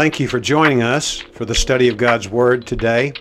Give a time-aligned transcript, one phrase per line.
[0.00, 3.12] Thank you for joining us for the study of God's Word today.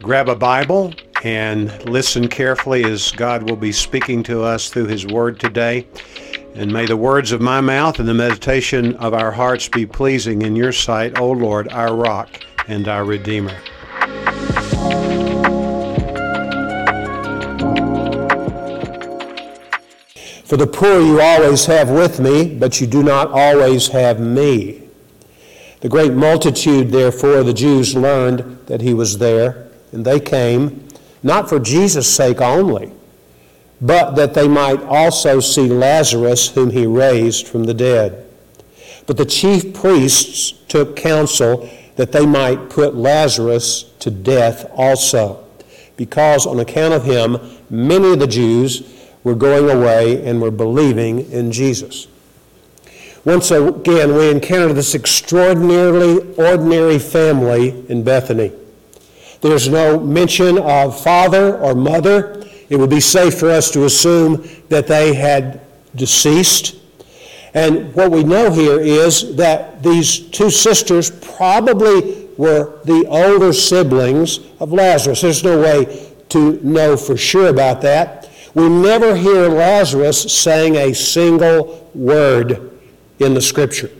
[0.00, 5.04] Grab a Bible and listen carefully as God will be speaking to us through His
[5.04, 5.84] Word today.
[6.54, 10.42] And may the words of my mouth and the meditation of our hearts be pleasing
[10.42, 12.30] in your sight, O Lord, our rock
[12.68, 13.58] and our Redeemer.
[20.44, 24.81] For the poor you always have with me, but you do not always have me.
[25.82, 30.86] The great multitude, therefore, the Jews learned that he was there, and they came,
[31.24, 32.92] not for Jesus' sake only,
[33.80, 38.24] but that they might also see Lazarus, whom he raised from the dead.
[39.06, 45.44] But the chief priests took counsel that they might put Lazarus to death also,
[45.96, 48.88] because on account of him, many of the Jews
[49.24, 52.06] were going away and were believing in Jesus.
[53.24, 58.50] Once again, we encounter this extraordinarily ordinary family in Bethany.
[59.40, 62.44] There's no mention of father or mother.
[62.68, 65.60] It would be safe for us to assume that they had
[65.94, 66.76] deceased.
[67.54, 74.40] And what we know here is that these two sisters probably were the older siblings
[74.58, 75.20] of Lazarus.
[75.20, 78.30] There's no way to know for sure about that.
[78.54, 82.71] We never hear Lazarus saying a single word
[83.18, 83.90] in the Scripture.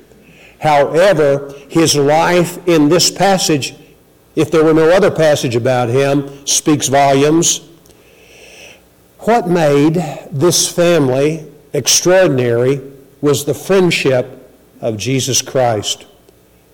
[0.61, 3.75] However, his life in this passage,
[4.37, 7.69] if there were no other passage about him, speaks volumes.
[9.21, 9.95] What made
[10.31, 12.81] this family extraordinary
[13.21, 14.39] was the friendship
[14.81, 16.07] of Jesus Christ.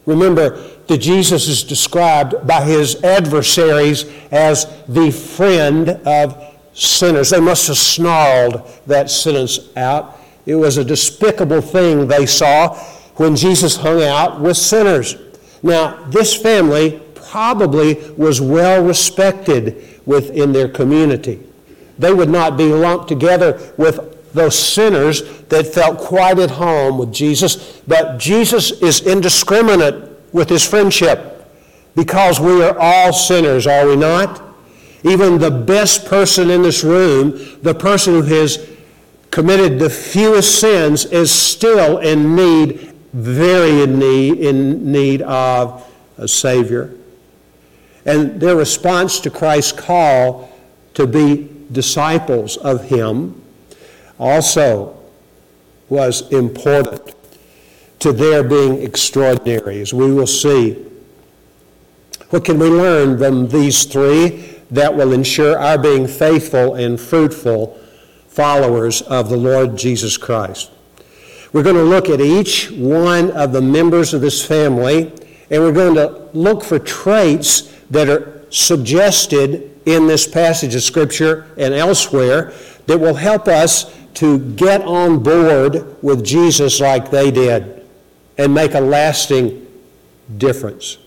[0.07, 7.31] Remember that Jesus is described by his adversaries as the friend of sinners.
[7.31, 10.18] They must have snarled that sentence out
[10.49, 12.75] it was a despicable thing they saw
[13.17, 15.15] when Jesus hung out with sinners.
[15.63, 21.39] Now, this family probably was well respected within their community.
[21.99, 27.13] They would not be lumped together with those sinners that felt quite at home with
[27.13, 31.47] Jesus, but Jesus is indiscriminate with his friendship
[31.95, 34.43] because we are all sinners, are we not?
[35.03, 38.78] Even the best person in this room, the person who has
[39.31, 46.27] committed the fewest sins is still in need, very in need, in need of a
[46.27, 46.95] Savior.
[48.05, 50.51] And their response to Christ's call
[50.95, 53.41] to be disciples of Him
[54.19, 54.99] also
[55.89, 57.15] was important
[57.99, 60.85] to their being extraordinary, as we will see.
[62.31, 67.78] What can we learn from these three that will ensure our being faithful and fruitful
[68.39, 70.71] followers of the Lord Jesus Christ.
[71.53, 75.13] We're going to look at each one of the members of this family,
[75.51, 81.49] and we're going to look for traits that are suggested in this passage of Scripture
[81.57, 82.53] and elsewhere
[82.87, 87.85] that will help us to get on board with Jesus like they did
[88.39, 89.67] and make a lasting
[90.37, 90.99] difference.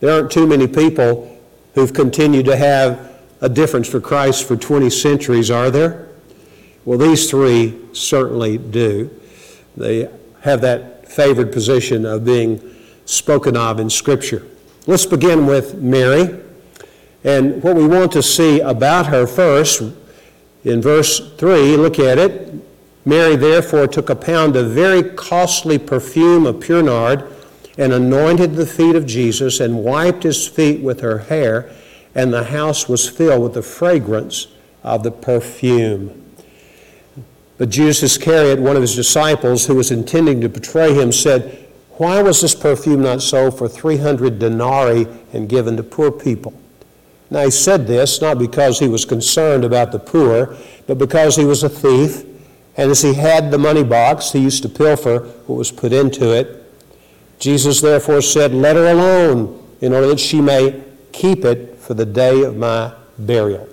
[0.00, 1.38] There aren't too many people
[1.76, 6.07] who've continued to have a difference for Christ for 20 centuries, are there?
[6.88, 9.10] Well, these three certainly do.
[9.76, 10.08] They
[10.40, 12.62] have that favored position of being
[13.04, 14.46] spoken of in Scripture.
[14.86, 16.40] Let's begin with Mary.
[17.24, 19.82] And what we want to see about her first,
[20.64, 22.54] in verse 3, look at it.
[23.04, 27.22] Mary therefore took a pound of very costly perfume of pure nard
[27.76, 31.70] and anointed the feet of Jesus and wiped his feet with her hair,
[32.14, 34.46] and the house was filled with the fragrance
[34.82, 36.24] of the perfume.
[37.58, 42.22] But Judas Iscariot, one of his disciples who was intending to betray him, said, Why
[42.22, 46.54] was this perfume not sold for 300 denarii and given to poor people?
[47.30, 51.44] Now he said this not because he was concerned about the poor, but because he
[51.44, 52.24] was a thief,
[52.76, 56.32] and as he had the money box, he used to pilfer what was put into
[56.32, 56.64] it.
[57.40, 60.80] Jesus therefore said, Let her alone, in order that she may
[61.10, 63.68] keep it for the day of my burial.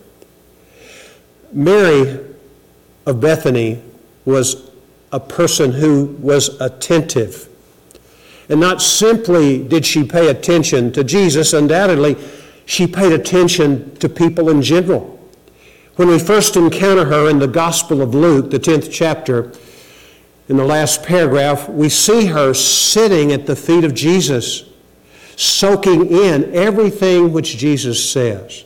[1.51, 2.34] Mary
[3.05, 3.81] of Bethany
[4.25, 4.69] was
[5.11, 7.47] a person who was attentive.
[8.49, 12.15] And not simply did she pay attention to Jesus, undoubtedly,
[12.65, 15.11] she paid attention to people in general.
[15.95, 19.53] When we first encounter her in the Gospel of Luke, the 10th chapter,
[20.47, 24.65] in the last paragraph, we see her sitting at the feet of Jesus,
[25.35, 28.63] soaking in everything which Jesus says.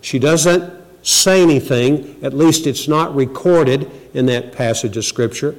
[0.00, 5.54] She doesn't say anything, at least it's not recorded in that passage of Scripture.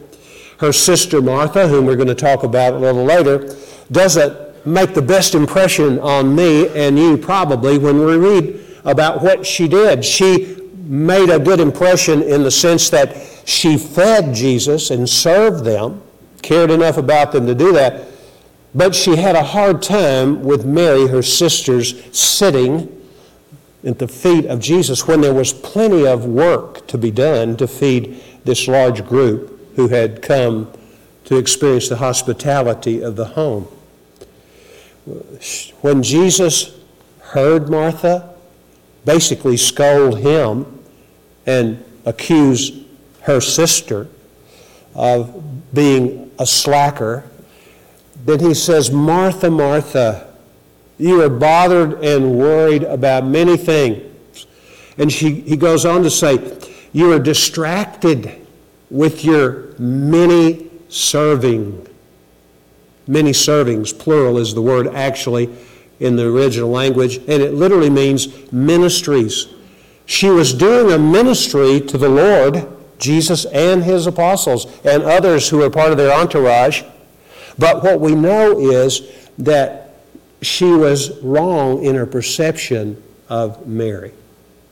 [0.59, 3.55] Her sister Martha, whom we're going to talk about a little later,
[3.91, 9.45] doesn't make the best impression on me and you probably when we read about what
[9.45, 10.05] she did.
[10.05, 13.15] She made a good impression in the sense that
[13.45, 16.01] she fed Jesus and served them,
[16.41, 18.05] cared enough about them to do that,
[18.73, 23.00] but she had a hard time with Mary, her sisters, sitting
[23.83, 27.68] at the feet of Jesus when there was plenty of work to be done to
[27.68, 30.72] feed this large group who had come
[31.25, 33.63] to experience the hospitality of the home.
[35.81, 36.78] When Jesus
[37.22, 38.36] heard Martha
[39.06, 40.80] basically scold him
[41.45, 42.72] and accuse
[43.22, 44.07] her sister
[44.94, 47.24] of being a slacker,
[48.25, 50.31] then he says, Martha, Martha,
[51.01, 54.45] you are bothered and worried about many things.
[55.00, 56.59] And she, he goes on to say,
[56.94, 58.45] You are distracted
[58.92, 61.88] with your many serving.
[63.07, 65.50] Many servings, plural is the word actually
[66.00, 69.47] in the original language, and it literally means ministries.
[70.06, 72.68] She was doing a ministry to the Lord,
[73.00, 76.83] Jesus and his apostles, and others who were part of their entourage.
[77.57, 79.01] But what we know is
[79.39, 79.90] that
[80.41, 84.11] she was wrong in her perception of Mary.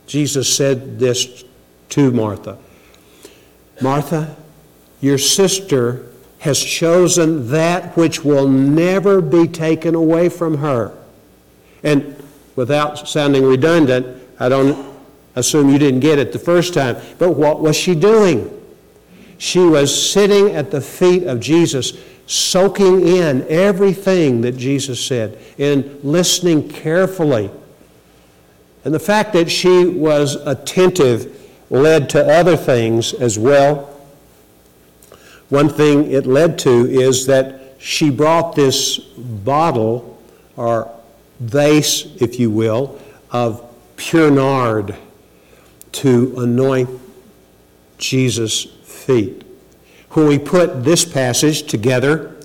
[0.08, 1.44] Jesus said this
[1.90, 2.58] to Martha
[3.82, 4.36] Martha,
[5.02, 6.06] your sister
[6.40, 10.98] has chosen that which will never be taken away from her.
[11.84, 12.16] And
[12.56, 14.98] without sounding redundant, I don't
[15.36, 18.56] assume you didn't get it the first time, but what was she doing?
[19.38, 21.98] She was sitting at the feet of Jesus,
[22.30, 27.50] soaking in everything that Jesus said and listening carefully.
[28.86, 31.36] And the fact that she was attentive
[31.72, 34.00] led to other things as well.
[35.50, 40.22] One thing it led to is that she brought this bottle
[40.56, 40.92] or
[41.40, 43.00] vase, if you will,
[43.32, 43.66] of
[43.96, 44.96] pure nard
[45.94, 46.90] to anoint
[47.98, 49.49] Jesus' feet.
[50.12, 52.36] When we put this passage together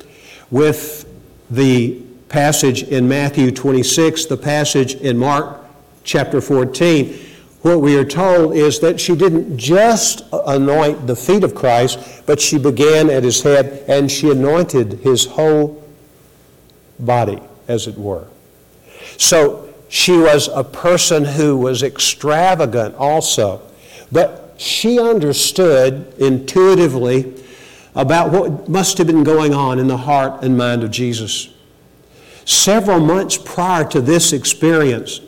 [0.51, 1.11] with
[1.51, 5.61] the passage in Matthew 26, the passage in Mark
[6.05, 7.19] chapter 14,
[7.63, 12.39] what we are told is that she didn't just anoint the feet of Christ, but
[12.39, 15.83] she began at his head and she anointed his whole
[16.99, 18.27] body, as it were.
[19.17, 23.63] So she was a person who was extravagant also.
[24.13, 27.41] But she understood intuitively
[27.95, 31.51] about what must have been going on in the heart and mind of Jesus.
[32.45, 35.21] Several months prior to this experience,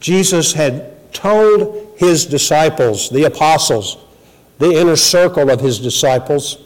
[0.00, 3.98] Jesus had told his disciples, the apostles,
[4.58, 6.58] the inner circle of his disciples,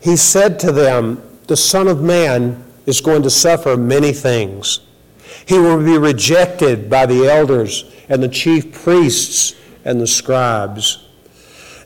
[0.00, 4.80] he said to them, The Son of Man is going to suffer many things.
[5.46, 9.54] He will be rejected by the elders and the chief priests
[9.84, 11.07] and the scribes.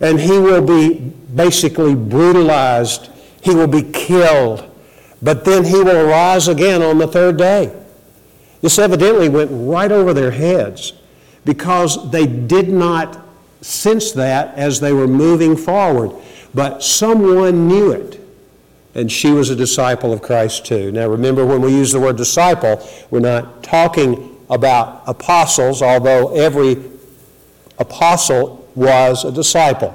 [0.02, 0.98] And he will be
[1.34, 3.08] basically brutalized.
[3.40, 4.68] He will be killed.
[5.22, 7.74] But then he will rise again on the third day.
[8.60, 10.92] This evidently went right over their heads
[11.44, 13.24] because they did not
[13.60, 16.12] sense that as they were moving forward.
[16.52, 18.22] But someone knew it
[18.94, 20.92] and she was a disciple of Christ too.
[20.92, 26.76] Now remember, when we use the word disciple, we're not talking about apostles, although every
[27.78, 29.94] apostle was a disciple.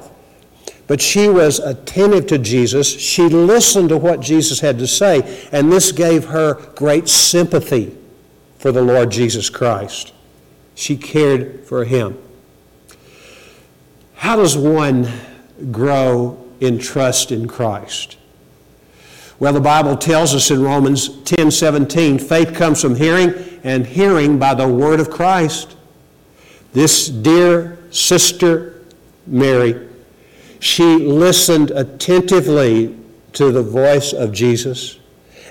[0.88, 2.88] But she was attentive to Jesus.
[2.88, 7.96] She listened to what Jesus had to say, and this gave her great sympathy
[8.58, 10.14] for the Lord Jesus Christ.
[10.76, 12.18] She cared for him.
[14.16, 15.12] How does one
[15.72, 18.18] grow in trust in Christ?
[19.40, 24.40] Well, the Bible tells us in Romans 10 17, faith comes from hearing, and hearing
[24.40, 25.76] by the word of Christ.
[26.74, 28.82] This dear sister,
[29.26, 29.88] Mary,
[30.60, 32.96] she listened attentively
[33.34, 35.00] to the voice of Jesus.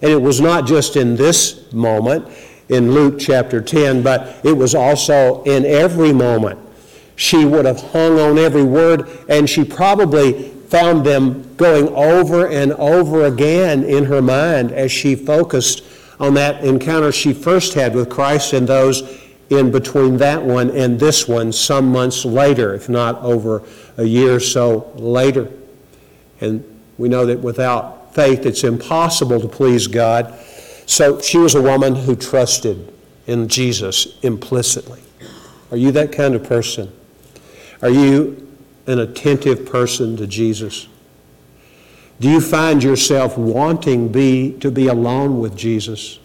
[0.03, 2.29] And it was not just in this moment
[2.69, 6.59] in Luke chapter 10, but it was also in every moment.
[7.17, 12.73] She would have hung on every word, and she probably found them going over and
[12.75, 15.83] over again in her mind as she focused
[16.19, 19.03] on that encounter she first had with Christ and those
[19.51, 23.63] in between that one and this one some months later, if not over
[23.97, 25.51] a year or so later.
[26.41, 26.65] And
[26.99, 30.35] we know that without faith it's impossible to please God.
[30.87, 32.93] So she was a woman who trusted
[33.27, 35.03] in Jesus implicitly.
[35.71, 36.93] Are you that kind of person?
[37.83, 38.49] Are you
[38.87, 40.89] an attentive person to Jesus?
[42.19, 46.19] Do you find yourself wanting be, to be alone with Jesus?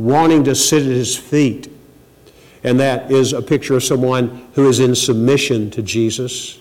[0.00, 1.70] wanting to sit at his feet.
[2.62, 6.58] And that is a picture of someone who is in submission to Jesus.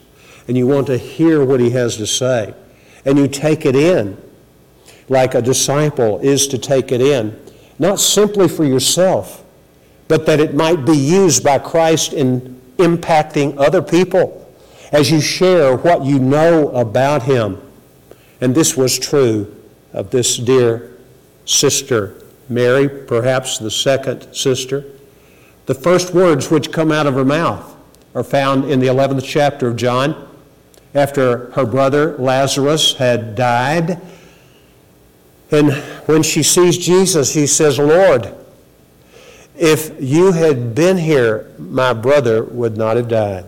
[0.48, 2.54] And you want to hear what he has to say.
[3.06, 4.18] And you take it in
[5.10, 7.38] like a disciple is to take it in.
[7.80, 9.44] Not simply for yourself,
[10.08, 14.36] but that it might be used by Christ in impacting other people
[14.92, 17.62] as you share what you know about him.
[18.42, 19.56] And this was true
[19.94, 20.98] of this dear
[21.46, 24.86] sister, Mary, perhaps the second sister.
[25.70, 27.76] The first words which come out of her mouth
[28.16, 30.28] are found in the 11th chapter of John.
[30.96, 34.02] After her brother Lazarus had died,
[35.52, 35.72] and
[36.08, 38.34] when she sees Jesus, she says, Lord,
[39.56, 43.46] if you had been here, my brother would not have died.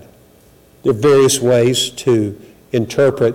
[0.84, 2.40] There are various ways to
[2.72, 3.34] interpret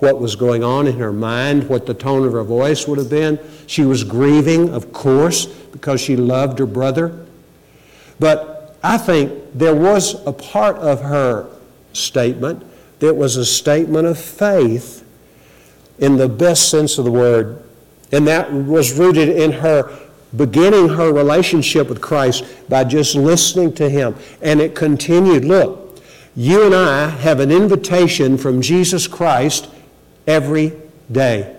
[0.00, 3.08] what was going on in her mind, what the tone of her voice would have
[3.08, 3.38] been.
[3.66, 7.24] She was grieving, of course, because she loved her brother.
[8.18, 11.48] But I think there was a part of her
[11.92, 12.64] statement
[13.00, 15.04] that was a statement of faith
[15.98, 17.62] in the best sense of the word.
[18.12, 19.90] And that was rooted in her
[20.36, 24.14] beginning her relationship with Christ by just listening to Him.
[24.42, 25.44] And it continued.
[25.44, 26.00] Look,
[26.36, 29.68] you and I have an invitation from Jesus Christ
[30.26, 30.72] every
[31.10, 31.56] day.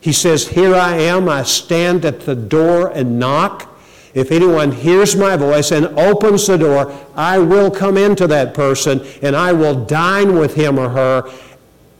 [0.00, 3.68] He says, Here I am, I stand at the door and knock.
[4.14, 9.04] If anyone hears my voice and opens the door, I will come into that person
[9.22, 11.30] and I will dine with him or her,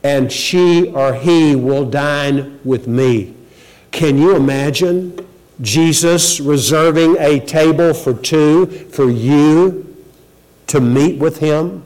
[0.03, 3.33] and she or he will dine with me.
[3.91, 5.25] Can you imagine
[5.61, 9.95] Jesus reserving a table for two for you
[10.67, 11.83] to meet with him?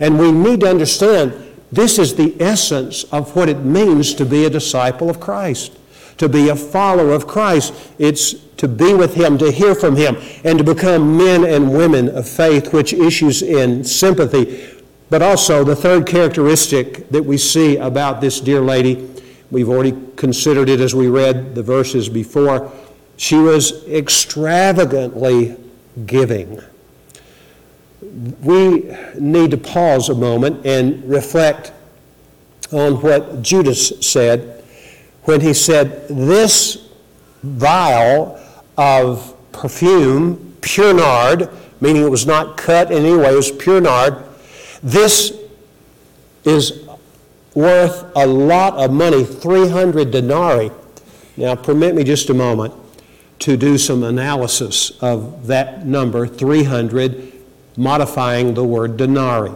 [0.00, 1.34] And we need to understand
[1.72, 5.76] this is the essence of what it means to be a disciple of Christ,
[6.18, 7.74] to be a follower of Christ.
[7.98, 12.08] It's to be with Him, to hear from Him, and to become men and women
[12.08, 14.72] of faith, which issues in sympathy.
[15.10, 19.08] But also, the third characteristic that we see about this dear lady
[19.50, 22.72] We've already considered it as we read the verses before.
[23.16, 25.56] She was extravagantly
[26.04, 26.60] giving.
[28.42, 31.72] We need to pause a moment and reflect
[32.72, 34.64] on what Judas said
[35.26, 36.88] when he said, This
[37.42, 38.40] vial
[38.76, 41.48] of perfume, pure nard,
[41.80, 44.24] meaning it was not cut in any way, it was pure nard,
[44.82, 45.36] this
[46.44, 46.86] is
[47.54, 50.70] worth a lot of money, 300 denarii.
[51.36, 52.74] Now, permit me just a moment
[53.40, 57.32] to do some analysis of that number, 300,
[57.76, 59.54] modifying the word denarii.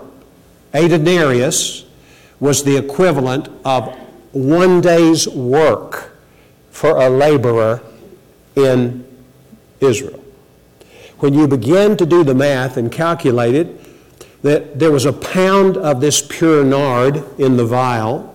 [0.75, 1.85] A denarius
[2.39, 3.97] was the equivalent of
[4.33, 6.13] one day's work
[6.71, 7.83] for a laborer
[8.57, 9.05] in
[9.81, 10.23] Israel.
[11.19, 13.77] When you begin to do the math and calculate it,
[14.43, 18.27] that there was a pound of this pure nard in the vial,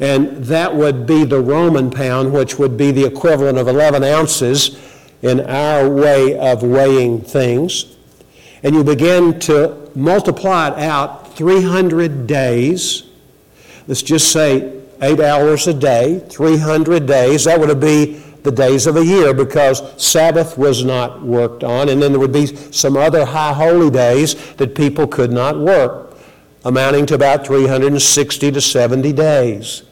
[0.00, 4.76] and that would be the Roman pound, which would be the equivalent of 11 ounces
[5.22, 7.96] in our way of weighing things.
[8.64, 13.04] And you begin to multiply it out 300 days.
[13.86, 17.44] Let's just say eight hours a day, 300 days.
[17.44, 22.00] That would be the days of a year because Sabbath was not worked on, and
[22.00, 26.16] then there would be some other high holy days that people could not work,
[26.64, 29.82] amounting to about 360 to 70 days.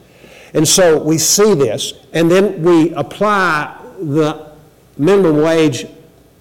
[0.54, 4.50] And so we see this, and then we apply the
[4.98, 5.86] minimum wage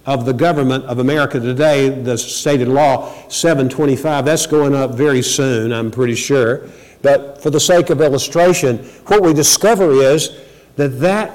[0.06, 4.26] of the government of America today, the stated law 725.
[4.26, 6.68] That's going up very soon, I'm pretty sure.
[7.01, 8.77] But for the sake of illustration,
[9.08, 10.38] what we discover is
[10.75, 11.32] that that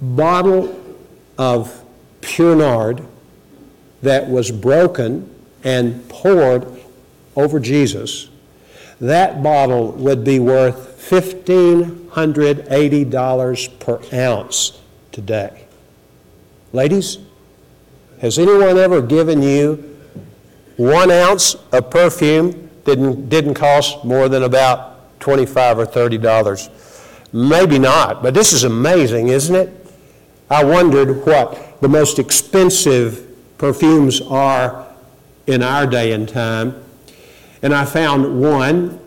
[0.00, 0.76] bottle
[1.36, 1.84] of
[2.20, 3.04] pure nard
[4.02, 5.32] that was broken
[5.64, 6.66] and poured
[7.36, 8.28] over Jesus,
[9.00, 14.78] that bottle would be worth $1,580 per ounce
[15.12, 15.64] today.
[16.72, 17.18] Ladies,
[18.20, 19.96] has anyone ever given you
[20.76, 24.89] one ounce of perfume didn't, didn't cost more than about
[25.20, 26.70] 25 or $30?
[27.32, 29.86] Maybe not, but this is amazing, isn't it?
[30.50, 34.88] I wondered what the most expensive perfumes are
[35.46, 36.74] in our day and time.
[37.62, 38.98] And I found one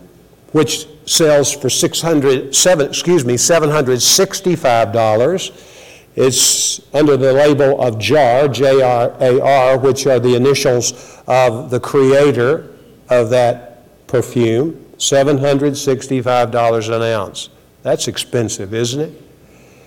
[0.52, 5.70] which sells for 600, seven, excuse me, $765.
[6.16, 12.70] It's under the label of JAR, J-R-A-R, which are the initials of the creator
[13.10, 14.83] of that perfume.
[15.04, 17.50] $765 an ounce.
[17.82, 19.22] That's expensive, isn't it?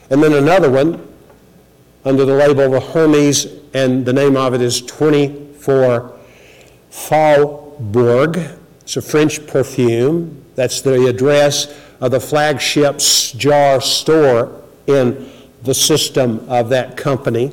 [0.10, 1.08] And then another one
[2.06, 6.14] under the label of Hermes, and the name of it is 24
[6.92, 8.58] Faubourg.
[8.82, 10.46] It's a French perfume.
[10.56, 15.30] That's the address of the flagship jar store in
[15.64, 17.52] the system of that company.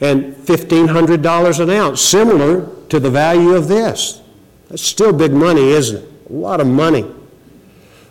[0.00, 4.22] And $1,500 an ounce, similar to the value of this.
[4.68, 6.15] That's still big money, isn't it?
[6.28, 7.06] A lot of money.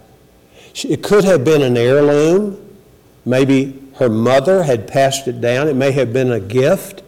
[0.85, 2.79] It could have been an heirloom.
[3.25, 5.69] Maybe her mother had passed it down.
[5.69, 7.03] It may have been a gift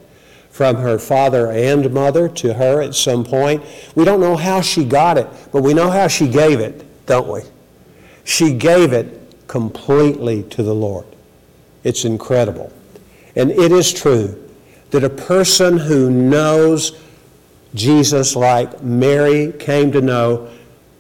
[0.51, 3.63] from her father and mother to her at some point.
[3.95, 7.29] We don't know how she got it, but we know how she gave it, don't
[7.29, 7.41] we?
[8.25, 11.07] She gave it completely to the Lord.
[11.85, 12.73] It's incredible.
[13.35, 14.39] And it is true
[14.91, 16.99] that a person who knows
[17.75, 20.51] Jesus like Mary came to know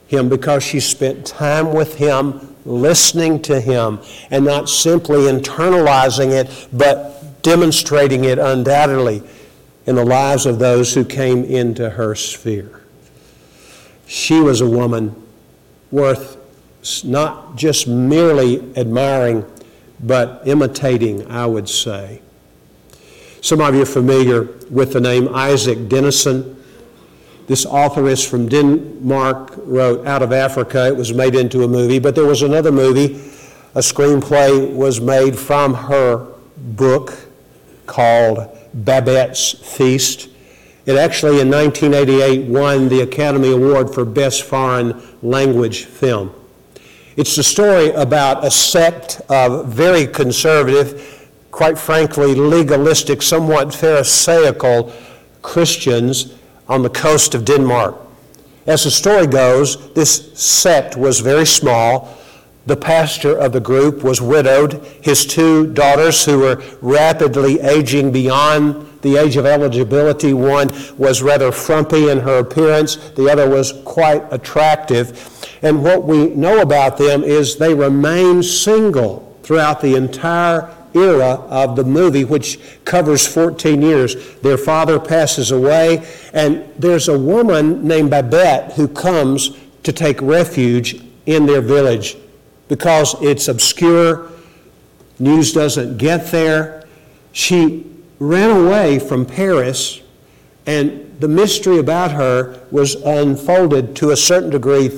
[0.08, 4.00] him because she spent time with him, listening to him,
[4.30, 9.22] and not simply internalizing it, but demonstrating it undoubtedly
[9.86, 12.82] in the lives of those who came into her sphere.
[14.06, 15.14] She was a woman
[15.90, 16.36] worth
[17.04, 19.44] not just merely admiring,
[20.00, 22.20] but imitating, I would say.
[23.40, 26.56] Some of you are familiar with the name Isak Dinesen.
[27.46, 30.86] This authoress from Denmark wrote Out of Africa.
[30.86, 33.16] It was made into a movie, but there was another movie.
[33.74, 37.18] A screenplay was made from her book
[37.86, 40.28] called Babette's Feast.
[40.86, 46.32] It actually, in 1988, won the Academy Award for Best Foreign Language Film.
[47.14, 54.90] It's the story about a sect of very conservative, quite frankly, legalistic, somewhat Pharisaical
[55.42, 56.34] Christians
[56.68, 57.96] on the coast of Denmark.
[58.66, 62.16] As the story goes, this sect was very small.
[62.64, 64.82] The pastor of the group was widowed.
[65.02, 71.50] His two daughters, who were rapidly aging beyond the age of eligibility, one was rather
[71.50, 75.28] frumpy in her appearance, the other was quite attractive.
[75.62, 81.76] And what we know about them is they remain single throughout the entire era of
[81.76, 84.34] the movie, which covers 14 years.
[84.40, 91.02] Their father passes away, and there's a woman named Babette who comes to take refuge
[91.26, 92.16] in their village
[92.68, 94.30] because it's obscure,
[95.18, 96.86] news doesn't get there.
[97.32, 97.86] She
[98.18, 100.00] ran away from Paris,
[100.66, 104.88] and the mystery about her was unfolded to a certain degree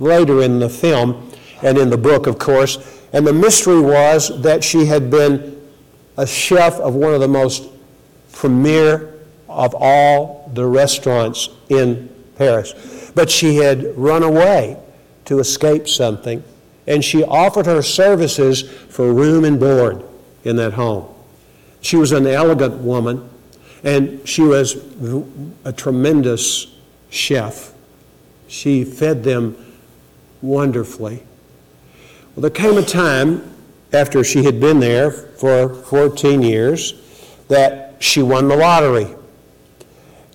[0.00, 1.30] later in the film
[1.62, 3.00] and in the book, of course.
[3.12, 5.60] And the mystery was that she had been
[6.16, 7.68] a chef of one of the most
[8.32, 9.14] premier
[9.48, 13.10] of all the restaurants in Paris.
[13.14, 14.78] But she had run away
[15.26, 16.42] to escape something,
[16.86, 20.02] and she offered her services for room and board
[20.44, 21.06] in that home.
[21.80, 23.28] She was an elegant woman,
[23.82, 24.76] and she was
[25.64, 26.66] a tremendous
[27.10, 27.72] chef.
[28.46, 29.56] She fed them
[30.42, 31.22] wonderfully.
[32.34, 33.54] Well, there came a time
[33.92, 36.94] after she had been there for 14 years
[37.48, 39.08] that she won the lottery.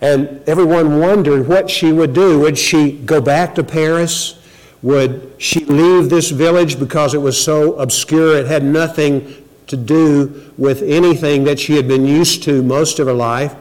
[0.01, 2.39] And everyone wondered what she would do.
[2.39, 4.39] Would she go back to Paris?
[4.81, 8.37] Would she leave this village because it was so obscure?
[8.37, 9.33] It had nothing
[9.67, 13.55] to do with anything that she had been used to most of her life.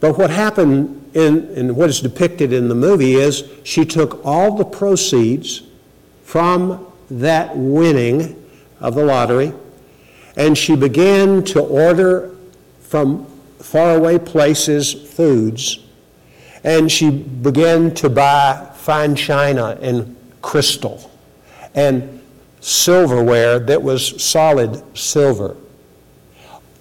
[0.00, 4.56] But what happened in, in what is depicted in the movie is she took all
[4.56, 5.62] the proceeds
[6.24, 8.42] from that winning
[8.80, 9.52] of the lottery
[10.36, 12.34] and she began to order
[12.80, 13.26] from
[13.58, 15.80] faraway places foods
[16.64, 21.10] and she began to buy fine china and crystal
[21.74, 22.20] and
[22.60, 25.56] silverware that was solid silver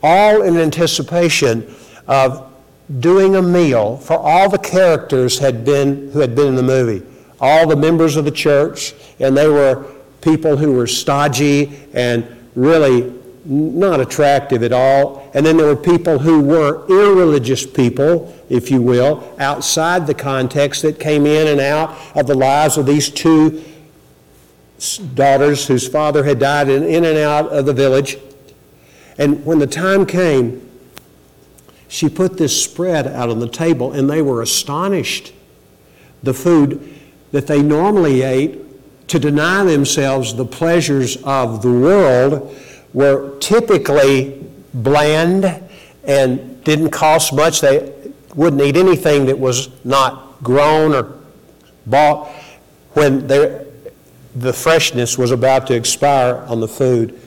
[0.03, 1.75] all in anticipation
[2.07, 2.50] of
[2.99, 7.05] doing a meal for all the characters had been, who had been in the movie.
[7.39, 9.85] All the members of the church, and they were
[10.21, 13.13] people who were stodgy and really
[13.45, 15.31] not attractive at all.
[15.33, 20.83] And then there were people who were irreligious people, if you will, outside the context
[20.83, 23.63] that came in and out of the lives of these two
[25.15, 28.17] daughters whose father had died in, in and out of the village.
[29.17, 30.70] And when the time came,
[31.91, 35.33] she put this spread out on the table, and they were astonished.
[36.23, 36.97] The food
[37.33, 42.57] that they normally ate to deny themselves the pleasures of the world
[42.93, 44.41] were typically
[44.73, 45.61] bland
[46.05, 47.59] and didn't cost much.
[47.59, 47.93] They
[48.35, 51.19] wouldn't eat anything that was not grown or
[51.87, 52.29] bought
[52.93, 57.19] when the freshness was about to expire on the food.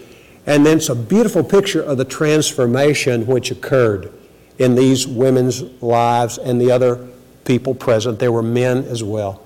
[0.47, 4.11] And then it's a beautiful picture of the transformation which occurred
[4.59, 7.09] in these women's lives and the other
[7.45, 8.19] people present.
[8.19, 9.43] There were men as well.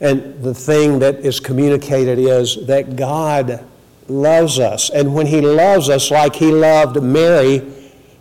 [0.00, 3.64] And the thing that is communicated is that God
[4.08, 4.90] loves us.
[4.90, 7.62] And when He loves us like He loved Mary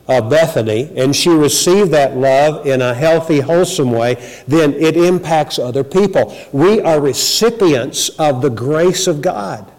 [0.07, 4.15] of Bethany, and she received that love in a healthy, wholesome way,
[4.47, 6.37] then it impacts other people.
[6.51, 9.69] We are recipients of the grace of God.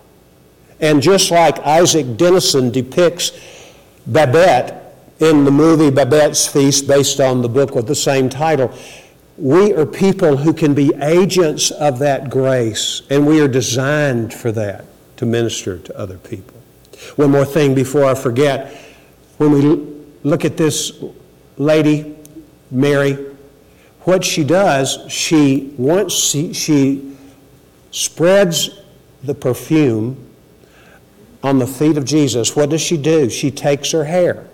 [0.80, 3.32] And just like Isak Dinesen depicts
[4.06, 4.83] Babette
[5.24, 8.72] in the movie Babette's Feast, based on the book with the same title,
[9.38, 14.52] we are people who can be agents of that grace, and we are designed for
[14.52, 14.84] that
[15.16, 16.60] to minister to other people.
[17.16, 18.72] One more thing before I forget.
[19.38, 19.60] When we
[20.22, 20.92] look at this
[21.56, 22.16] lady,
[22.70, 23.14] Mary,
[24.02, 27.16] what she does, she once she, she
[27.90, 28.70] spreads
[29.22, 30.30] the perfume
[31.42, 32.54] on the feet of Jesus.
[32.54, 33.30] What does she do?
[33.30, 34.46] She takes her hair.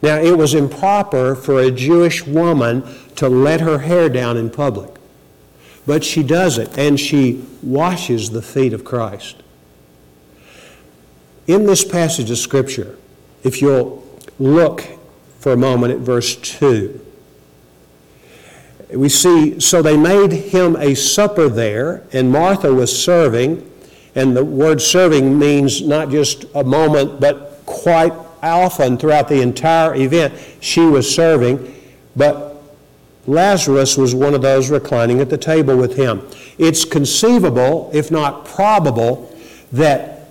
[0.00, 2.84] Now, it was improper for a Jewish woman
[3.16, 4.94] to let her hair down in public.
[5.86, 9.42] But she does it, and she washes the feet of Christ.
[11.46, 12.96] In this passage of Scripture,
[13.42, 14.06] if you'll
[14.38, 14.84] look
[15.40, 17.06] for a moment at verse 2,
[18.94, 23.64] we see, so they made him a supper there, and Martha was serving.
[24.14, 29.94] And the word serving means not just a moment, but quite often throughout the entire
[29.94, 31.74] event, she was serving.
[32.16, 32.62] But
[33.26, 36.26] Lazarus was one of those reclining at the table with him.
[36.56, 39.34] It's conceivable, if not probable,
[39.72, 40.30] that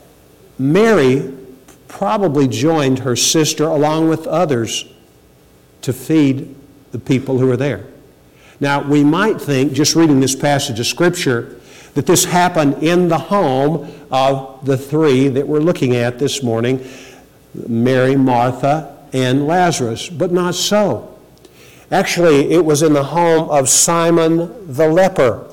[0.58, 1.34] Mary
[1.88, 4.86] probably joined her sister along with others
[5.82, 6.56] to feed
[6.92, 7.86] the people who were there.
[8.60, 11.60] Now, we might think, just reading this passage of Scripture,
[11.94, 16.88] that this happened in the home of the three that we're looking at this morning
[17.68, 21.18] Mary, Martha, and Lazarus, but not so.
[21.92, 25.50] Actually, it was in the home of Simon the leper.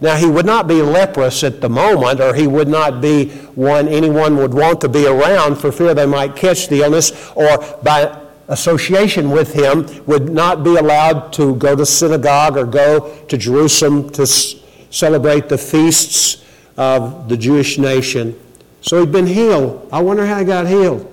[0.00, 3.86] Now, he would not be leprous at the moment, or he would not be one
[3.86, 8.18] anyone would want to be around for fear they might catch the illness, or by
[8.48, 14.10] association with him, would not be allowed to go to synagogue or go to Jerusalem
[14.10, 16.44] to celebrate the feasts
[16.76, 18.38] of the Jewish nation.
[18.80, 19.88] So he'd been healed.
[19.92, 21.09] I wonder how he got healed.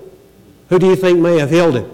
[0.68, 1.90] Who do you think may have healed him?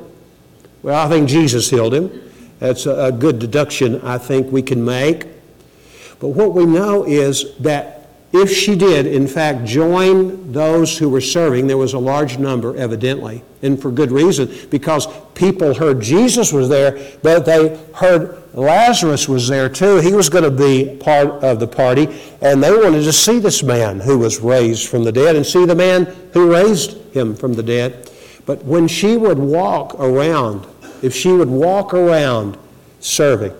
[0.82, 2.10] Well, I think Jesus healed him.
[2.58, 5.26] That's a good deduction I think we can make.
[6.20, 11.20] But what we know is that if she did, in fact, join those who were
[11.20, 16.52] serving, there was a large number, evidently, and for good reason, because people heard Jesus
[16.52, 19.98] was there, but they heard Lazarus was there too.
[19.98, 22.08] He was going to be part of the party,
[22.40, 25.64] and they wanted to see this man who was raised from the dead and see
[25.64, 28.10] the man who raised him from the dead.
[28.46, 30.66] But when she would walk around
[31.04, 32.56] if she would walk around
[32.98, 33.52] serving,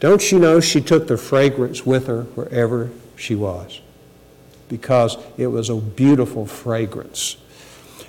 [0.00, 3.80] don't you know she took the fragrance with her wherever she was?
[4.68, 7.38] Because it was a beautiful fragrance.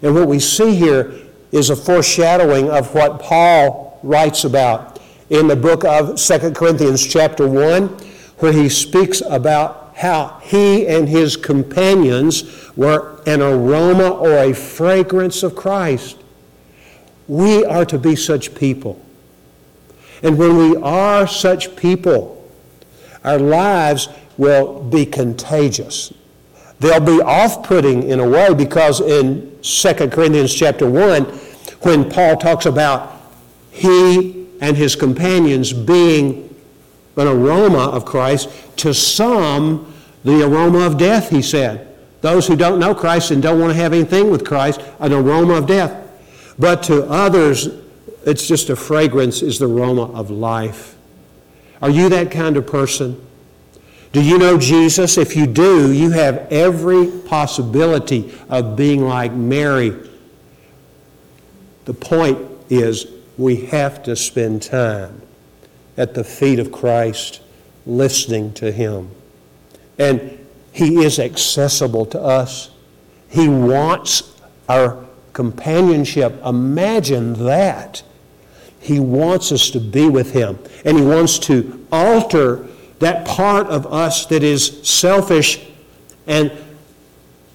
[0.01, 1.13] And what we see here
[1.53, 7.47] is a foreshadowing of what Paul writes about in the book of 2 Corinthians, chapter
[7.47, 7.87] 1,
[8.39, 15.41] where he speaks about how he and his companions were an aroma or a fragrance
[15.41, 16.17] of Christ.
[17.27, 19.01] We are to be such people.
[20.21, 22.49] And when we are such people,
[23.23, 26.13] our lives will be contagious.
[26.79, 31.23] They'll be off-putting in a way because in 2 Corinthians chapter 1,
[31.81, 33.13] when Paul talks about
[33.71, 36.54] he and his companions being
[37.17, 41.87] an aroma of Christ, to some, the aroma of death, he said.
[42.21, 45.53] Those who don't know Christ and don't want to have anything with Christ, an aroma
[45.53, 46.01] of death.
[46.57, 47.69] But to others,
[48.25, 50.95] it's just a fragrance, is the aroma of life.
[51.81, 53.21] Are you that kind of person?
[54.11, 55.17] Do you know Jesus?
[55.17, 59.93] If you do, you have every possibility of being like Mary
[61.85, 65.21] The point is we have to spend time
[65.97, 67.41] at the feet of Christ
[67.85, 69.09] listening to Him.
[69.97, 72.71] And He is accessible to us.
[73.29, 74.33] He wants
[74.67, 76.41] our companionship.
[76.45, 78.03] Imagine that.
[78.79, 80.59] He wants us to be with Him.
[80.83, 82.67] And He wants to alter
[82.99, 85.65] that part of us that is selfish
[86.27, 86.51] and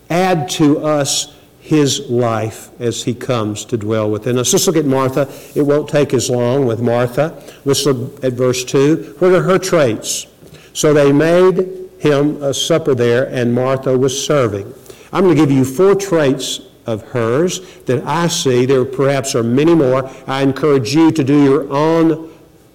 [0.09, 1.35] add to us
[1.71, 4.53] his life as he comes to dwell within us.
[4.53, 5.33] Let's look at Martha.
[5.55, 7.41] It won't take as long with Martha.
[7.65, 9.15] Let's look at verse 2.
[9.21, 10.27] What are her traits?
[10.73, 14.75] So they made him a supper there, and Martha was serving.
[15.13, 18.67] I'm going to give you four traits of hers that I see.
[18.67, 20.11] There perhaps are many more.
[20.27, 22.33] I encourage you to do your own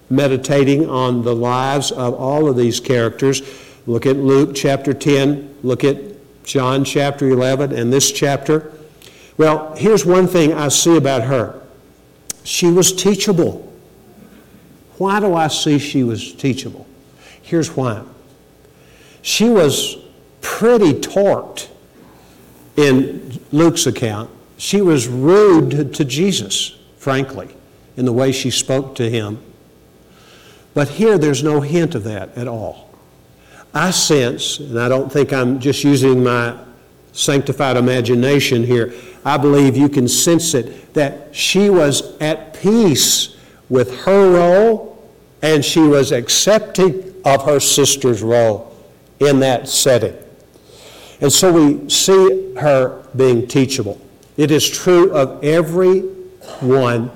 [0.08, 3.42] meditating on the lives of all of these characters.
[3.86, 5.98] Look at Luke chapter 10, look at
[6.44, 8.72] John chapter 11, and this chapter.
[9.38, 11.60] Well, here's one thing I see about her
[12.44, 13.62] she was teachable.
[14.98, 16.86] Why do I see she was teachable?
[17.42, 18.02] Here's why.
[19.20, 19.96] She was
[20.40, 21.68] pretty torqued
[22.76, 24.30] in Luke's account.
[24.56, 27.54] She was rude to Jesus, frankly,
[27.96, 29.42] in the way she spoke to him.
[30.72, 32.90] But here there's no hint of that at all.
[33.74, 36.56] I sense, and I don't think I'm just using my
[37.16, 38.92] sanctified imagination here,
[39.24, 43.36] I believe you can sense it, that she was at peace
[43.68, 45.10] with her role
[45.42, 48.76] and she was accepting of her sister's role
[49.18, 50.16] in that setting.
[51.20, 54.00] And so we see her being teachable.
[54.36, 56.00] It is true of every
[56.60, 57.10] one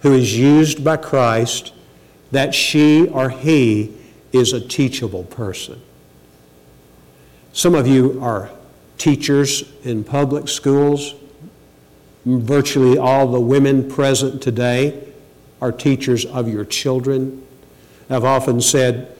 [0.00, 1.72] who is used by Christ
[2.32, 3.94] that she or he
[4.32, 5.80] is a teachable person.
[7.52, 8.50] Some of you are
[8.98, 11.14] teachers in public schools.
[12.24, 15.12] Virtually all the women present today
[15.60, 17.46] are teachers of your children.
[18.08, 19.16] I've often said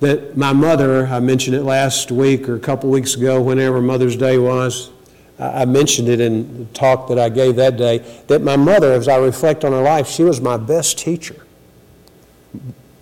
[0.00, 4.16] that my mother, I mentioned it last week or a couple weeks ago, whenever Mother's
[4.16, 4.90] Day was,
[5.38, 9.08] I mentioned it in the talk that I gave that day, that my mother, as
[9.08, 11.44] I reflect on her life, she was my best teacher.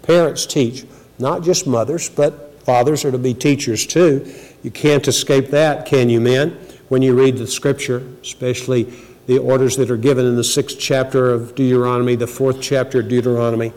[0.02, 0.84] Parents teach,
[1.18, 4.33] not just mothers, but fathers are to be teachers too.
[4.62, 6.51] You can't escape that, can you, men?
[6.88, 8.92] When you read the scripture, especially
[9.27, 13.09] the orders that are given in the sixth chapter of Deuteronomy, the fourth chapter of
[13.09, 13.72] Deuteronomy,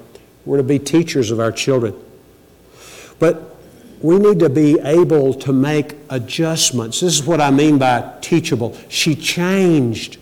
[0.46, 1.96] we're to be teachers of our children.
[3.20, 3.56] But
[4.02, 7.00] we need to be able to make adjustments.
[7.00, 8.78] This is what I mean by teachable.
[8.90, 10.18] She changed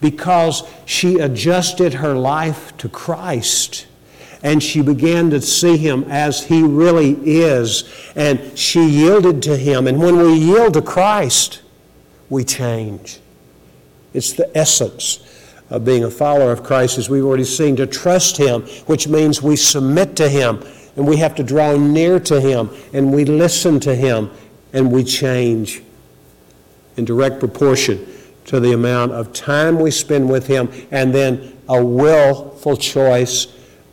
[0.00, 3.86] because she adjusted her life to Christ
[4.42, 9.86] and she began to see him as he really is, and she yielded to him.
[9.86, 11.62] And when we yield to Christ,
[12.30, 13.20] we change.
[14.14, 15.24] It's the essence
[15.70, 19.42] of being a follower of Christ, as we've already seen, to trust him, which means
[19.42, 20.62] we submit to him,
[20.96, 24.30] and we have to draw near to him, and we listen to him,
[24.72, 25.82] and we change
[26.96, 28.06] in direct proportion
[28.46, 33.46] to the amount of time we spend with him, and then a willful choice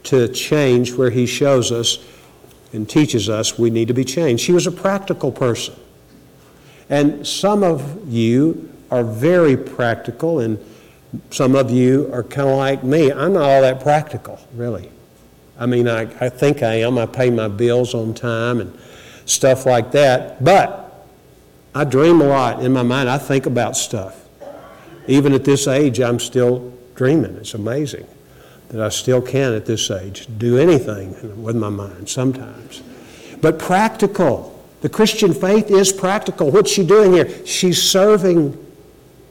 [0.06, 2.00] to change where he shows us
[2.74, 4.44] and teaches us we need to be changed.
[4.44, 5.76] She was a practical person.
[6.90, 10.64] And some of you are very practical, and
[11.32, 13.12] some of you are kind of like me.
[13.12, 14.92] I'm not all that practical, really.
[15.58, 16.98] I mean, I, I think I am.
[16.98, 18.78] I pay my bills on time and
[19.26, 20.44] stuff like that.
[20.44, 21.08] But
[21.74, 23.10] I dream a lot in my mind.
[23.10, 24.22] I think about stuff.
[25.08, 27.36] Even at this age, I'm still dreaming.
[27.38, 28.06] It's amazing
[28.70, 32.82] that I still can at this age do anything with my mind sometimes.
[33.42, 34.52] But practical.
[34.82, 36.52] The Christian faith is practical.
[36.52, 37.46] What's she doing here?
[37.46, 38.58] She's serving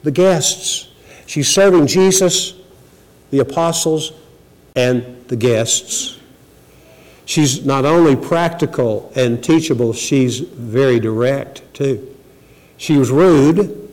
[0.02, 0.88] the guests.
[1.26, 2.54] She's serving Jesus,
[3.30, 4.12] the apostles,
[4.76, 6.18] and the guests.
[7.26, 12.14] She's not only practical and teachable, she's very direct too.
[12.76, 13.83] She was rude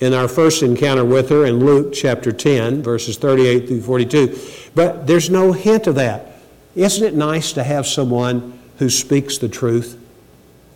[0.00, 4.38] in our first encounter with her in Luke chapter 10, verses 38 through 42.
[4.74, 6.40] But there's no hint of that.
[6.76, 9.98] Isn't it nice to have someone who speaks the truth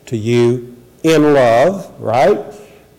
[0.07, 2.45] to you in love, right?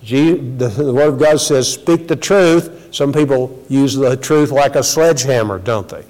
[0.01, 2.93] The Word of God says, speak the truth.
[2.95, 6.05] Some people use the truth like a sledgehammer, don't they?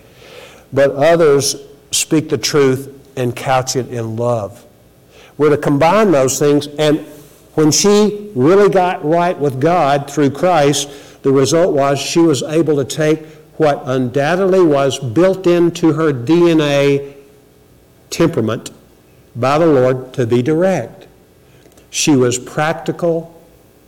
[0.71, 1.55] But others
[1.91, 4.63] speak the truth and couch it in love.
[5.37, 6.99] We're to combine those things, and
[7.53, 10.89] when she really got right with God through Christ,
[11.23, 13.25] the result was she was able to take
[13.57, 17.15] what undoubtedly was built into her DNA
[18.09, 18.71] temperament
[19.35, 21.07] by the Lord to be direct.
[21.91, 23.39] She was practical,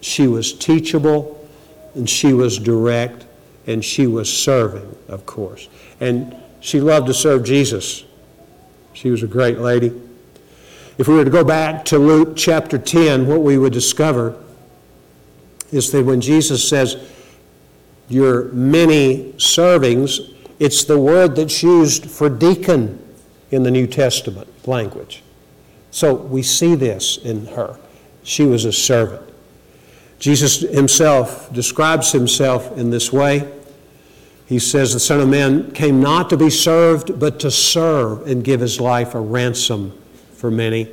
[0.02, 1.48] she was teachable,
[1.96, 3.26] and she was direct,
[3.66, 5.68] and she was serving, of course.
[6.00, 8.04] And she loved to serve Jesus.
[8.94, 9.92] She was a great lady.
[10.98, 14.42] If we were to go back to Luke chapter 10, what we would discover
[15.72, 16.96] is that when Jesus says,
[18.08, 23.02] Your many servings, it's the word that's used for deacon
[23.52, 25.22] in the New Testament language.
[25.92, 27.78] So we see this in her.
[28.24, 29.22] She was a servant.
[30.18, 33.52] Jesus himself describes himself in this way.
[34.46, 38.46] He says, The Son of Man came not to be served, but to serve and
[38.46, 39.92] give his life a ransom
[40.46, 40.88] for many.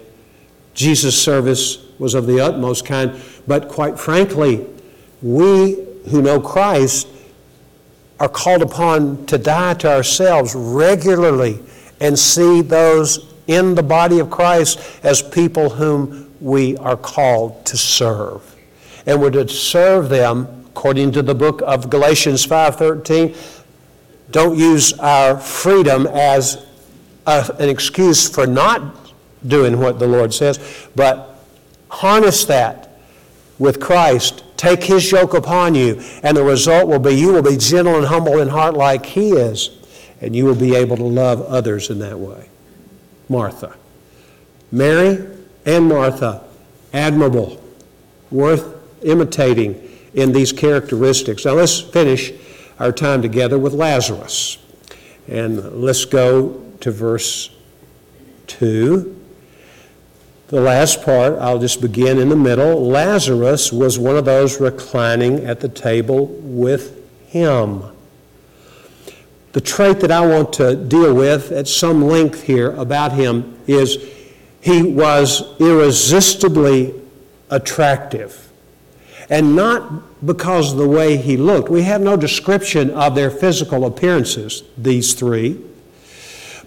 [0.73, 4.65] Jesus' service was of the utmost kind, but quite frankly,
[5.21, 5.75] we
[6.09, 7.07] who know Christ
[8.19, 11.61] are called upon to die to ourselves regularly
[12.01, 17.77] and see those in the body of Christ as people whom we are called to
[17.77, 18.57] serve
[19.05, 23.37] and we're to serve them according to the book of Galatians 5:13.
[24.31, 26.65] Don't use our freedom as
[27.27, 29.02] a, an excuse for not
[29.47, 30.59] doing what the Lord says,
[30.95, 31.39] but
[31.89, 32.97] harness that
[33.59, 34.45] with Christ.
[34.57, 38.07] Take his yoke upon you, and the result will be you will be gentle and
[38.07, 39.71] humble in heart like he is,
[40.21, 42.49] and you will be able to love others in that way.
[43.29, 43.75] Martha.
[44.71, 45.27] Mary
[45.67, 46.45] and Martha,
[46.93, 47.63] admirable,
[48.31, 51.45] worth imitating in these characteristics.
[51.45, 52.33] Now let's finish
[52.79, 54.59] our time together with Lazarus.
[55.29, 57.51] And let's go to verse
[58.49, 59.22] 2.
[60.53, 62.87] The last part, I'll just begin in the middle.
[62.87, 66.95] Lazarus was one of those reclining at the table with
[67.29, 67.85] him.
[69.55, 73.97] The trait that I want to deal with at some length here about him is
[74.61, 76.93] he was irresistibly
[77.49, 78.53] attractive
[79.31, 81.71] and not because of the way he looked.
[81.71, 85.65] We have no description of their physical appearances, these three.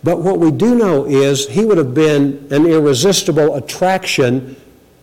[0.06, 4.56] But what we do know is he would have been an irresistible attraction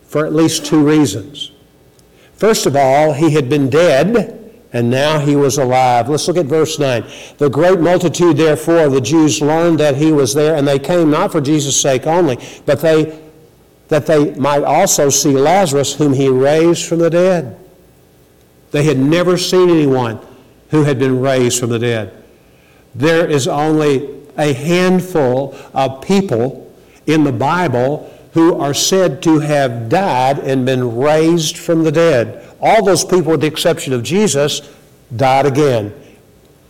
[0.07, 1.51] for at least two reasons.
[2.35, 4.39] First of all, he had been dead
[4.71, 6.07] and now he was alive.
[6.07, 7.03] Let's look at verse 9.
[7.37, 11.33] The great multitude, therefore, the Jews learned that he was there, and they came not
[11.33, 13.19] for Jesus' sake only, but they
[13.89, 17.59] that they might also see Lazarus, whom he raised from the dead.
[18.71, 20.19] They had never seen anyone
[20.69, 22.23] who had been raised from the dead.
[22.95, 26.71] There is only a handful of people
[27.05, 32.49] in the Bible who are said to have died and been raised from the dead.
[32.59, 34.61] All those people, with the exception of Jesus,
[35.15, 35.93] died again.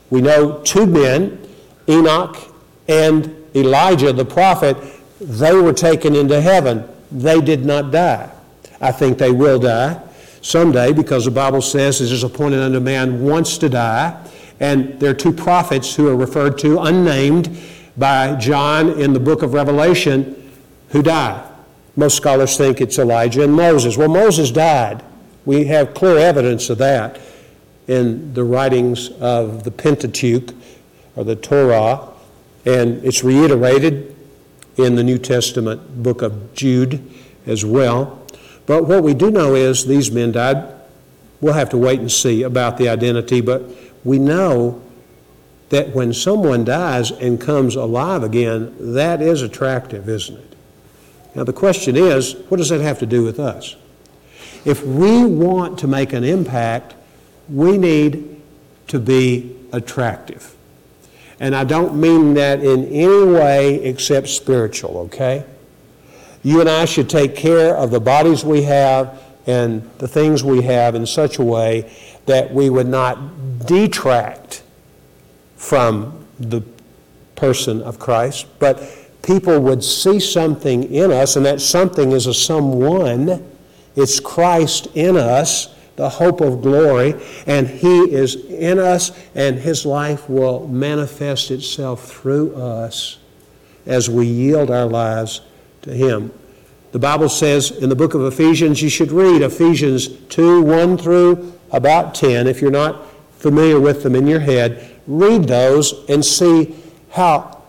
[0.10, 1.40] We know two men,
[1.88, 2.38] Enoch
[2.88, 4.78] and Elijah the prophet,
[5.22, 8.30] they were taken into heaven they did not die.
[8.82, 10.02] I think they will die
[10.42, 14.20] someday because the Bible says it is appointed unto man once to die.
[14.60, 17.58] And there are two prophets who are referred to, unnamed,
[17.98, 20.52] by John in the book of Revelation,
[20.90, 21.50] who die.
[21.96, 23.98] Most scholars think it's Elijah and Moses.
[23.98, 25.04] Well, Moses died.
[25.46, 27.20] We have clear evidence of that
[27.88, 30.54] in the writings of the Pentateuch
[31.16, 32.10] or the Torah,
[32.66, 34.16] and it's reiterated
[34.78, 37.04] in the New Testament book of Jude
[37.46, 38.26] as well.
[38.66, 40.66] But what we do know is these men died.
[41.42, 43.64] We'll have to wait and see about the identity, but
[44.04, 44.82] we know
[45.70, 50.56] that when someone dies and comes alive again, that is attractive, isn't it?
[51.36, 53.76] Now, the question is what does that have to do with us?
[54.66, 56.96] If we want to make an impact,
[57.50, 58.42] we need
[58.88, 60.56] to be attractive.
[61.40, 65.44] And I don't mean that in any way except spiritual, okay?
[66.44, 70.62] You and I should take care of the bodies we have and the things we
[70.62, 71.92] have in such a way
[72.26, 74.64] that we would not detract
[75.56, 76.62] from the
[77.36, 78.82] person of Christ, but
[79.22, 83.44] people would see something in us, and that something is a someone.
[83.96, 87.14] It's Christ in us the hope of glory,
[87.46, 93.20] and He is in us, and His life will manifest itself through us
[93.86, 95.42] as we yield our lives
[95.84, 96.32] to Him.
[96.92, 101.60] The Bible says in the book of Ephesians, you should read Ephesians 2 1 through
[101.74, 102.48] about 10.
[102.48, 103.06] If you're not
[103.40, 106.76] familiar with them in your head, read those and see
[107.10, 107.62] how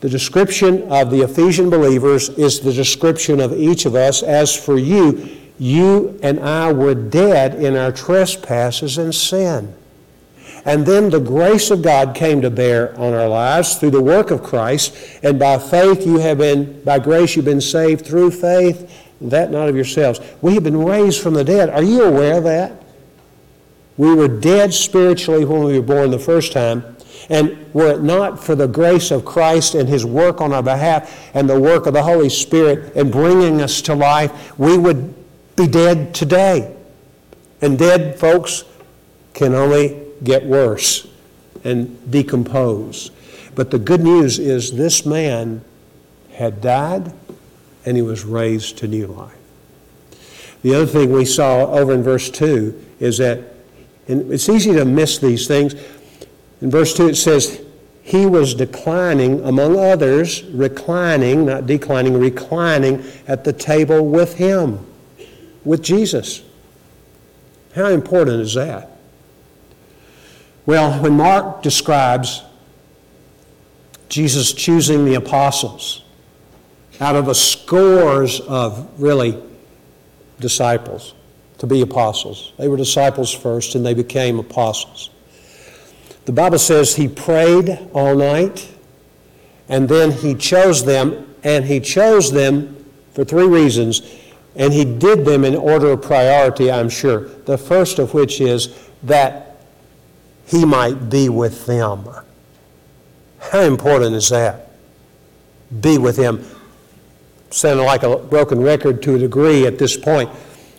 [0.00, 4.22] the description of the Ephesian believers is the description of each of us.
[4.22, 5.28] As for you,
[5.58, 9.74] you and I were dead in our trespasses and sin.
[10.66, 14.30] And then the grace of God came to bear on our lives through the work
[14.30, 14.96] of Christ.
[15.22, 18.90] And by faith, you have been, by grace, you've been saved through faith,
[19.20, 20.20] that not of yourselves.
[20.42, 21.70] We have been raised from the dead.
[21.70, 22.83] Are you aware of that?
[23.96, 26.96] We were dead spiritually when we were born the first time.
[27.30, 31.30] And were it not for the grace of Christ and His work on our behalf
[31.34, 35.14] and the work of the Holy Spirit in bringing us to life, we would
[35.56, 36.76] be dead today.
[37.62, 38.64] And dead folks
[39.32, 41.08] can only get worse
[41.64, 43.10] and decompose.
[43.54, 45.64] But the good news is this man
[46.32, 47.12] had died
[47.86, 49.32] and he was raised to new life.
[50.62, 53.53] The other thing we saw over in verse 2 is that,
[54.08, 55.74] and it's easy to miss these things.
[56.60, 57.62] In verse 2 it says,
[58.02, 64.86] He was declining, among others, reclining, not declining, reclining at the table with him,
[65.64, 66.42] with Jesus.
[67.74, 68.90] How important is that?
[70.66, 72.42] Well, when Mark describes
[74.08, 76.02] Jesus choosing the apostles
[77.00, 79.42] out of a scores of really
[80.38, 81.14] disciples
[81.68, 82.52] to be apostles.
[82.58, 85.10] They were disciples first and they became apostles.
[86.26, 88.70] The Bible says he prayed all night
[89.68, 94.02] and then he chose them, and he chose them for three reasons.
[94.56, 97.20] And he did them in order of priority, I'm sure.
[97.20, 99.56] The first of which is that
[100.46, 102.06] he might be with them.
[103.38, 104.70] How important is that?
[105.80, 106.44] Be with him.
[107.48, 110.30] Sounding like a broken record to a degree at this point.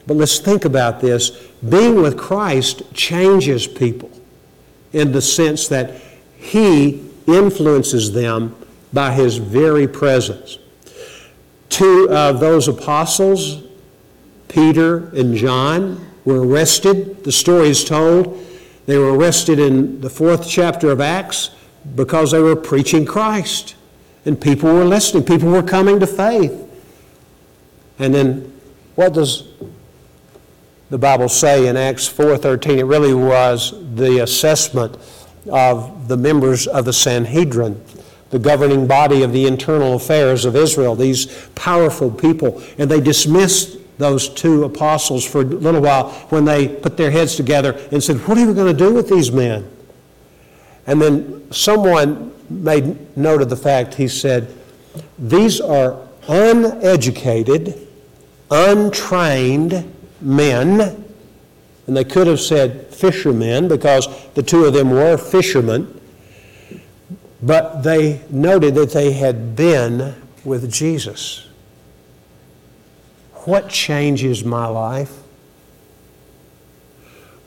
[0.08, 1.32] But let's think about this.
[1.68, 4.12] Being with Christ changes people
[4.93, 5.99] in the sense that
[6.38, 8.56] he influences them
[8.93, 10.60] by his very presence.
[11.70, 13.64] Two of those apostles,
[14.47, 17.24] Peter and John, were arrested.
[17.24, 18.41] The story is told.
[18.86, 21.49] They were arrested in the fourth chapter of Acts
[21.95, 23.76] because they were preaching Christ.
[24.26, 26.62] And people were listening, people were coming to faith.
[27.99, 28.51] And then
[28.95, 29.43] what does
[30.95, 32.79] the Bible say in Acts 4:13?
[32.79, 34.95] It really was the assessment
[35.51, 37.81] of the members of the Sanhedrin,
[38.29, 43.75] the governing body of the internal affairs of Israel, these powerful people, and they dismissed
[43.97, 48.15] those two apostles for a little while when they put their heads together and said,
[48.25, 49.69] What are we going to do with these men?
[50.87, 54.47] And then someone made note of the fact, he said,
[55.19, 57.85] These are uneducated,
[58.49, 59.91] untrained
[60.22, 61.03] men.
[61.88, 66.01] And they could have said fishermen because the two of them were fishermen.
[67.41, 71.47] But they noted that they had been with Jesus.
[73.45, 75.11] What changes my life?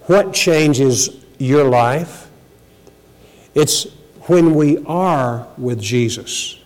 [0.03, 2.29] What changes your life?
[3.55, 3.85] It's
[4.23, 6.59] when we are with Jesus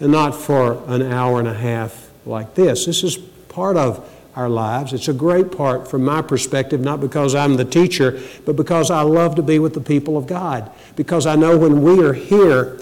[0.00, 2.86] and not for an hour and a half like this.
[2.86, 4.92] This is part of our lives.
[4.92, 9.02] It's a great part from my perspective, not because I'm the teacher, but because I
[9.02, 10.70] love to be with the people of God.
[10.96, 12.78] Because I know when we are here,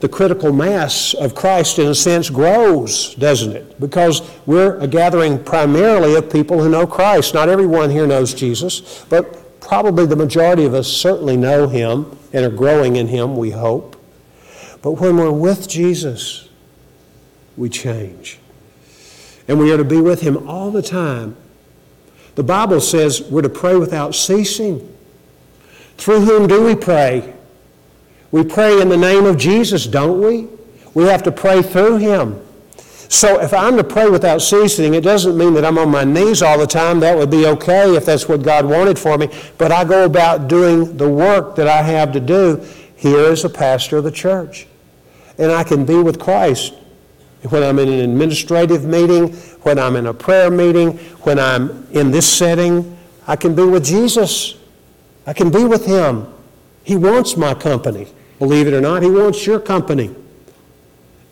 [0.00, 3.78] the critical mass of Christ, in a sense, grows, doesn't it?
[3.78, 7.34] Because we're a gathering primarily of people who know Christ.
[7.34, 12.44] Not everyone here knows Jesus, but probably the majority of us certainly know Him and
[12.44, 13.96] are growing in Him, we hope.
[14.82, 16.48] But when we're with Jesus,
[17.56, 18.40] we change.
[19.52, 21.36] And we are to be with Him all the time.
[22.36, 24.96] The Bible says we're to pray without ceasing.
[25.98, 27.34] Through whom do we pray?
[28.30, 30.48] We pray in the name of Jesus, don't we?
[30.94, 32.42] We have to pray through Him.
[33.10, 36.40] So if I'm to pray without ceasing, it doesn't mean that I'm on my knees
[36.40, 37.00] all the time.
[37.00, 39.28] That would be okay if that's what God wanted for me.
[39.58, 43.50] But I go about doing the work that I have to do here as a
[43.50, 44.66] pastor of the church.
[45.36, 46.72] And I can be with Christ
[47.48, 49.32] when I'm in an administrative meeting,
[49.62, 52.96] when I'm in a prayer meeting, when I'm in this setting.
[53.26, 54.54] I can be with Jesus.
[55.26, 56.26] I can be with Him.
[56.84, 58.08] He wants my company.
[58.38, 60.14] Believe it or not, He wants your company.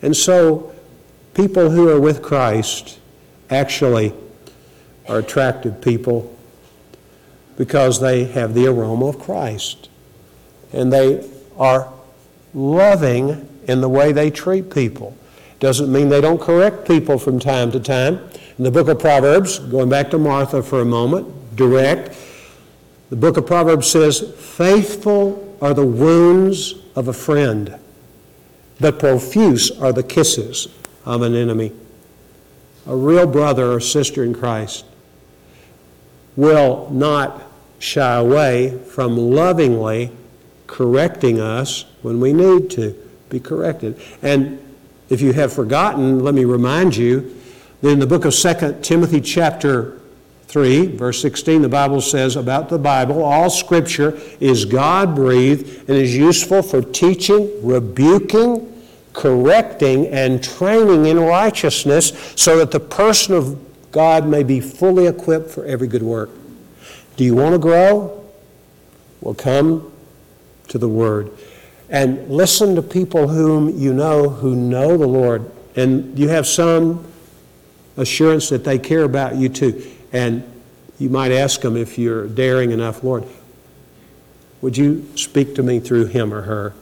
[0.01, 0.73] And so,
[1.33, 2.99] people who are with Christ
[3.49, 4.13] actually
[5.07, 6.35] are attractive people
[7.57, 9.89] because they have the aroma of Christ.
[10.73, 11.91] And they are
[12.53, 15.15] loving in the way they treat people.
[15.61, 18.19] Doesn't mean they don't correct people from time to time.
[18.57, 22.17] In the book of Proverbs, going back to Martha for a moment, direct,
[23.11, 27.77] the book of Proverbs says, Faithful are the wounds of a friend,
[28.79, 30.67] but profuse are the kisses
[31.05, 31.71] of an enemy.
[32.87, 34.83] A real brother or sister in Christ
[36.35, 37.39] will not
[37.77, 40.09] shy away from lovingly
[40.65, 42.95] correcting us when we need to
[43.29, 44.01] be corrected.
[44.23, 44.59] And
[45.11, 47.35] if you have forgotten, let me remind you
[47.81, 49.99] that in the book of 2 Timothy, chapter
[50.47, 55.97] 3, verse 16, the Bible says about the Bible all scripture is God breathed and
[55.97, 58.71] is useful for teaching, rebuking,
[59.11, 63.59] correcting, and training in righteousness so that the person of
[63.91, 66.29] God may be fully equipped for every good work.
[67.17, 68.25] Do you want to grow?
[69.19, 69.91] Well, come
[70.69, 71.31] to the Word
[71.91, 75.51] and listen to people whom you know who know the Lord.
[75.75, 77.05] And you have some
[77.97, 79.85] assurance that they care about you too.
[80.13, 80.43] And
[80.97, 83.25] you might ask them if you're daring enough, Lord,
[84.61, 86.73] would you speak to me through him or her?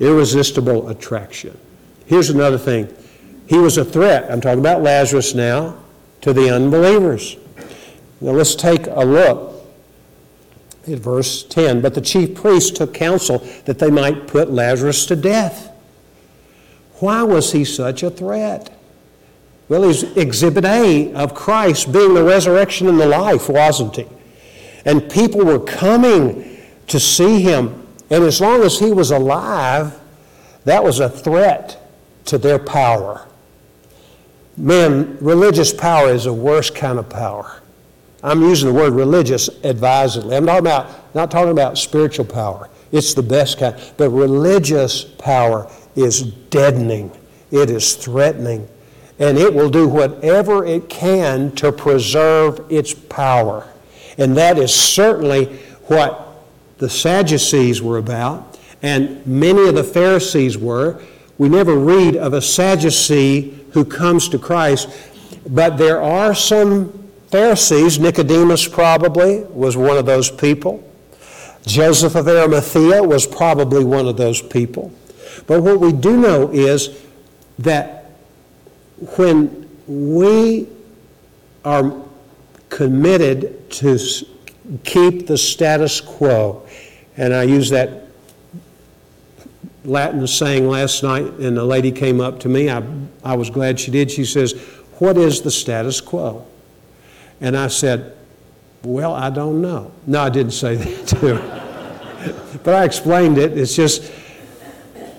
[0.00, 1.56] Irresistible attraction.
[2.06, 2.92] Here's another thing.
[3.46, 4.30] He was a threat.
[4.30, 5.76] I'm talking about Lazarus now
[6.22, 7.36] to the unbelievers.
[8.20, 9.53] Now let's take a look
[10.86, 11.80] at verse 10.
[11.80, 15.70] But the chief priests took counsel that they might put Lazarus to death.
[17.00, 18.70] Why was he such a threat?
[19.68, 24.06] Well, he's exhibit A of Christ being the resurrection and the life, wasn't he?
[24.84, 26.58] And people were coming
[26.88, 27.86] to see him.
[28.10, 29.98] And as long as he was alive,
[30.64, 31.80] that was a threat
[32.26, 33.26] to their power.
[34.56, 37.62] Man, religious power is the worst kind of power.
[38.24, 40.34] I'm using the word religious advisedly.
[40.34, 42.70] I'm talking about, not talking about spiritual power.
[42.90, 43.76] It's the best kind.
[43.98, 47.12] But religious power is deadening,
[47.50, 48.66] it is threatening,
[49.18, 53.68] and it will do whatever it can to preserve its power.
[54.16, 56.26] And that is certainly what
[56.78, 61.00] the Sadducees were about, and many of the Pharisees were.
[61.36, 64.88] We never read of a Sadducee who comes to Christ,
[65.46, 67.03] but there are some
[67.34, 67.98] Pharisees.
[67.98, 70.88] Nicodemus probably was one of those people.
[71.66, 74.92] Joseph of Arimathea was probably one of those people.
[75.48, 76.90] But what we do know is
[77.58, 78.12] that
[79.16, 80.68] when we
[81.64, 81.92] are
[82.68, 83.98] committed to
[84.84, 86.64] keep the status quo,
[87.16, 88.06] and I use that
[89.84, 92.70] Latin saying last night, and a lady came up to me.
[92.70, 92.84] I,
[93.24, 94.12] I was glad she did.
[94.12, 94.52] She says,
[95.00, 96.46] What is the status quo?
[97.40, 98.16] And I said,
[98.82, 99.92] Well, I don't know.
[100.06, 102.58] No, I didn't say that too.
[102.62, 103.56] but I explained it.
[103.56, 104.10] It's just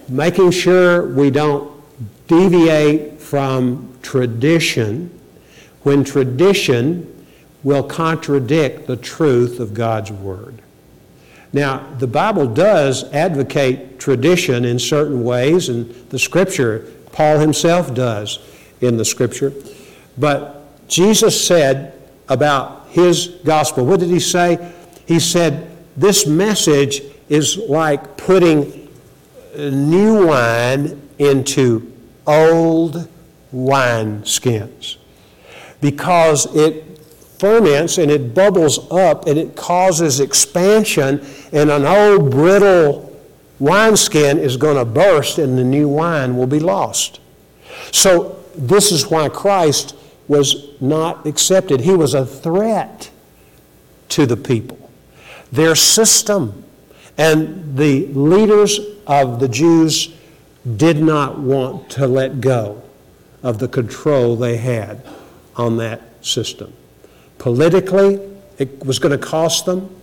[0.08, 1.72] making sure we don't
[2.28, 5.10] deviate from tradition
[5.84, 7.12] when tradition
[7.64, 10.62] will contradict the truth of God's Word.
[11.52, 18.40] Now, the Bible does advocate tradition in certain ways, and the Scripture, Paul himself does
[18.82, 19.54] in the Scripture.
[20.18, 21.95] But Jesus said
[22.30, 24.74] about his gospel, what did he say?
[25.06, 28.90] He said, This message is like putting
[29.56, 31.92] new wine into
[32.28, 33.08] old
[33.52, 34.98] wine skins
[35.80, 36.96] because it
[37.40, 43.12] ferments and it bubbles up and it causes expansion, and an old brittle
[43.60, 47.20] wineskin is going to burst and the new wine will be lost.
[47.92, 49.96] So, this is why Christ
[50.28, 51.82] was not accepted.
[51.82, 53.10] He was a threat
[54.10, 54.90] to the people.
[55.52, 56.64] Their system
[57.18, 60.14] and the leaders of the Jews
[60.78, 62.82] did not want to let go
[63.44, 65.06] of the control they had
[65.56, 66.74] on that system.
[67.38, 68.20] Politically,
[68.58, 69.96] it was going to cost them.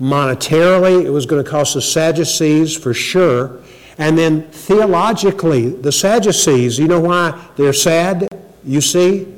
[0.00, 3.60] Monetarily, it was going to cost the Sadducees for sure.
[3.98, 8.26] And then theologically, the Sadducees, you know why they're sad?
[8.64, 9.33] You see?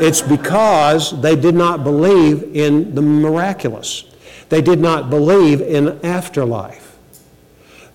[0.00, 4.04] It's because they did not believe in the miraculous.
[4.48, 6.96] They did not believe in afterlife.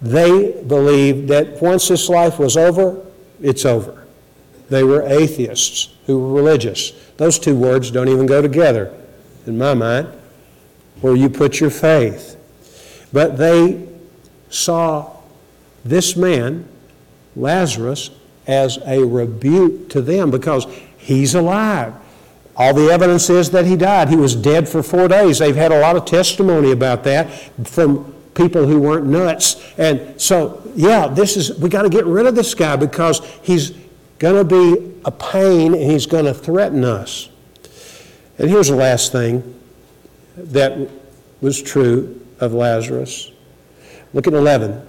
[0.02, 3.06] They believed that once this life was over,
[3.42, 4.06] it's over.
[4.70, 6.92] They were atheists who were religious.
[7.18, 8.94] Those two words don't even go together
[9.46, 10.08] in my mind,
[11.02, 12.38] where you put your faith.
[13.14, 13.88] But they
[14.50, 15.18] saw
[15.84, 16.68] this man,
[17.36, 18.12] Lazarus,
[18.48, 20.66] as a rebuke to them because
[21.02, 21.94] he's alive.
[22.56, 24.10] All the evidence is that he died.
[24.10, 25.40] He was dead for four days.
[25.40, 27.26] They've had a lot of testimony about that
[27.68, 29.62] from people who weren't nuts.
[29.78, 33.72] And so, yeah, this is, we got to get rid of this guy because he's
[34.20, 37.30] going to be a pain and he's going to threaten us.
[38.38, 39.60] And here's the last thing
[40.36, 40.90] that
[41.42, 43.32] was true of Lazarus.
[44.14, 44.88] Look at 11.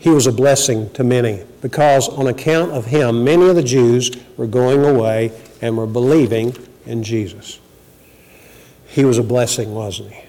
[0.00, 4.10] He was a blessing to many because, on account of him, many of the Jews
[4.38, 5.30] were going away
[5.60, 7.60] and were believing in Jesus.
[8.86, 10.24] He was a blessing, wasn't he?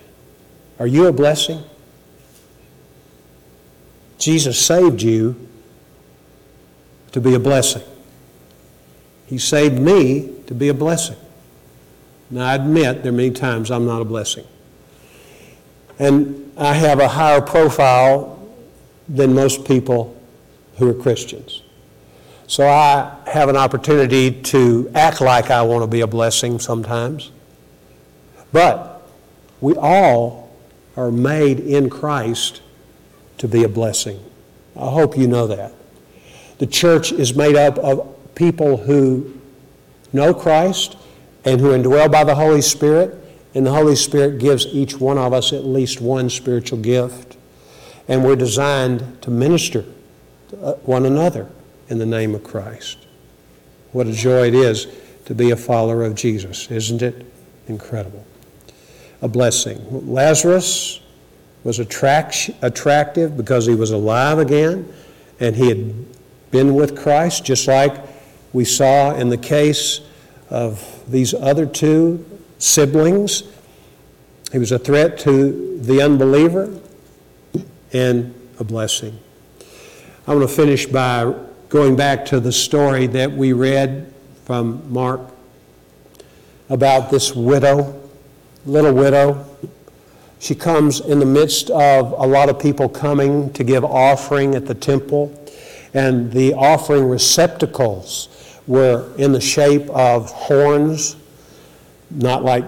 [0.77, 1.63] Are you a blessing?
[4.19, 5.47] Jesus saved you
[7.13, 7.83] to be a blessing.
[9.25, 11.15] He saved me to be a blessing.
[12.29, 14.45] Now, I admit there are many times I'm not a blessing.
[15.97, 18.40] And I have a higher profile
[19.11, 20.19] than most people
[20.77, 21.61] who are Christians.
[22.47, 27.31] So I have an opportunity to act like I want to be a blessing sometimes.
[28.51, 29.07] But
[29.59, 30.51] we all
[30.97, 32.61] are made in Christ
[33.37, 34.23] to be a blessing.
[34.75, 35.73] I hope you know that.
[36.57, 39.39] The church is made up of people who
[40.13, 40.97] know Christ
[41.45, 43.17] and who are indwelled by the Holy Spirit,
[43.55, 47.30] and the Holy Spirit gives each one of us at least one spiritual gift.
[48.07, 49.85] And we're designed to minister
[50.49, 51.49] to uh, one another
[51.89, 52.97] in the name of Christ.
[53.91, 54.87] What a joy it is
[55.25, 57.25] to be a follower of Jesus, isn't it?
[57.67, 58.25] Incredible.
[59.21, 60.11] A blessing.
[60.11, 60.99] Lazarus
[61.63, 64.91] was attract- attractive because he was alive again
[65.39, 66.05] and he had
[66.51, 67.93] been with Christ, just like
[68.53, 70.01] we saw in the case
[70.49, 72.25] of these other two
[72.57, 73.43] siblings.
[74.51, 76.80] He was a threat to the unbeliever
[77.93, 79.17] and a blessing.
[80.27, 81.33] I want to finish by
[81.69, 84.13] going back to the story that we read
[84.45, 85.21] from Mark
[86.69, 88.01] about this widow,
[88.65, 89.45] little widow.
[90.39, 94.65] She comes in the midst of a lot of people coming to give offering at
[94.65, 95.37] the temple,
[95.93, 101.15] and the offering receptacles were in the shape of horns,
[102.09, 102.65] not like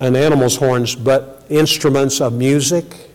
[0.00, 3.10] an animal's horns, but instruments of music,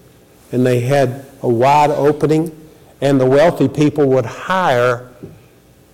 [0.51, 2.55] and they had a wide opening,
[3.01, 5.09] and the wealthy people would hire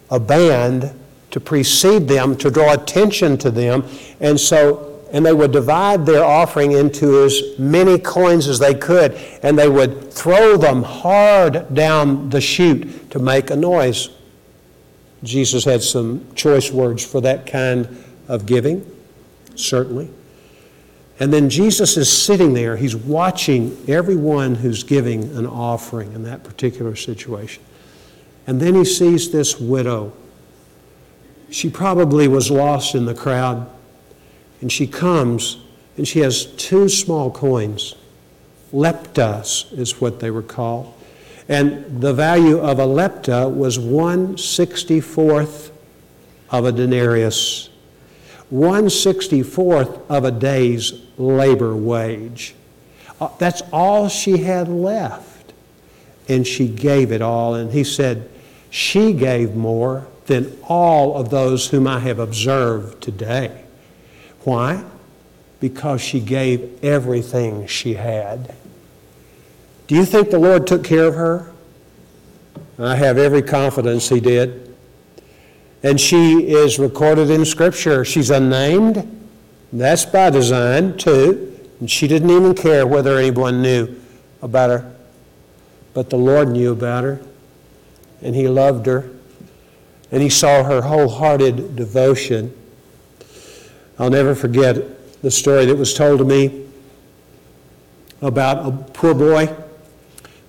[0.09, 0.91] a band
[1.31, 3.83] to precede them, to draw attention to them,
[4.19, 9.13] and so and they would divide their offering into as many coins as they could,
[9.43, 14.09] and they would throw them hard down the chute to make a noise.
[15.23, 18.85] Jesus had some choice words for that kind of giving,
[19.55, 20.09] certainly.
[21.19, 26.43] And then Jesus is sitting there, he's watching everyone who's giving an offering in that
[26.43, 27.63] particular situation.
[28.47, 30.11] And then he sees this widow.
[31.49, 33.69] She probably was lost in the crowd,
[34.61, 35.57] and she comes
[35.97, 37.95] and she has two small coins.
[38.73, 40.93] Leptas is what they were called.
[41.47, 45.71] And the value of a lepta was 164th
[46.49, 47.69] of a denarius,
[48.53, 52.55] 164th of a day's labor wage.
[53.19, 55.53] Uh, that's all she had left.
[56.27, 57.55] And she gave it all.
[57.55, 58.29] And he said,
[58.69, 63.63] She gave more than all of those whom I have observed today.
[64.41, 64.83] Why?
[65.59, 68.55] Because she gave everything she had.
[69.87, 71.51] Do you think the Lord took care of her?
[72.77, 74.74] I have every confidence He did.
[75.83, 78.03] And she is recorded in Scripture.
[78.03, 79.11] She's unnamed.
[79.71, 81.59] That's by design, too.
[81.79, 83.95] And she didn't even care whether anyone knew
[84.41, 84.95] about her.
[85.93, 87.21] But the Lord knew about her.
[88.21, 89.09] And He loved her.
[90.11, 92.55] And He saw her wholehearted devotion.
[93.99, 96.65] I'll never forget the story that was told to me
[98.21, 99.55] about a poor boy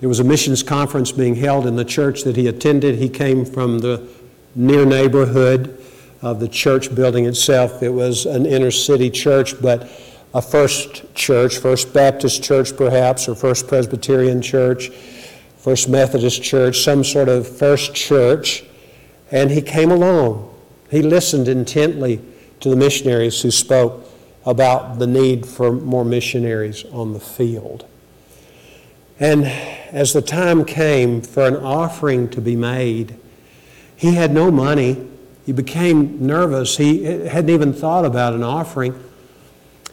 [0.01, 2.97] there was a missions conference being held in the church that he attended.
[2.97, 4.07] He came from the
[4.57, 5.81] near neighborhood
[6.23, 7.83] of the church building itself.
[7.83, 9.89] It was an inner city church, but
[10.35, 14.89] a first church, First Baptist church perhaps, or First Presbyterian church,
[15.59, 18.65] First Methodist church, some sort of first church.
[19.31, 20.55] And he came along.
[20.91, 22.21] He listened intently
[22.61, 24.09] to the missionaries who spoke
[24.45, 27.85] about the need for more missionaries on the field.
[29.19, 33.19] And as the time came for an offering to be made,
[33.97, 35.09] he had no money.
[35.44, 36.76] He became nervous.
[36.76, 39.03] He hadn't even thought about an offering.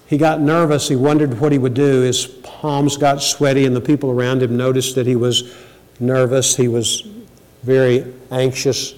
[0.07, 0.89] He got nervous.
[0.89, 2.01] He wondered what he would do.
[2.01, 5.53] His palms got sweaty, and the people around him noticed that he was
[5.99, 6.55] nervous.
[6.55, 7.07] He was
[7.63, 8.93] very anxious.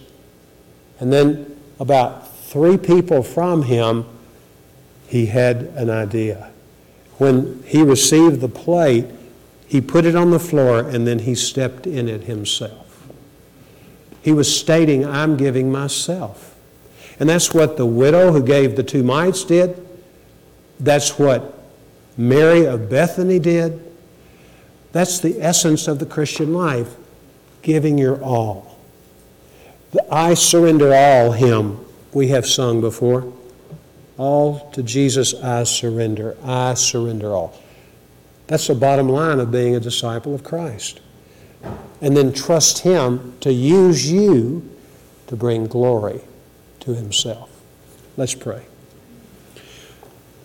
[0.99, 4.05] And then, about three people from him,
[5.07, 6.49] he had an idea.
[7.17, 9.05] When he received the plate,
[9.67, 12.84] he put it on the floor and then he stepped in it himself.
[14.25, 16.55] He was stating, I'm giving myself.
[17.19, 19.87] And that's what the widow who gave the two mites did.
[20.79, 21.53] That's what
[22.17, 23.79] Mary of Bethany did.
[24.93, 26.95] That's the essence of the Christian life
[27.61, 28.79] giving your all.
[29.91, 33.31] The I surrender all hymn we have sung before.
[34.17, 36.35] All to Jesus I surrender.
[36.43, 37.61] I surrender all.
[38.47, 41.01] That's the bottom line of being a disciple of Christ.
[42.01, 44.69] And then trust Him to use you
[45.27, 46.21] to bring glory
[46.81, 47.49] to Himself.
[48.17, 48.65] Let's pray.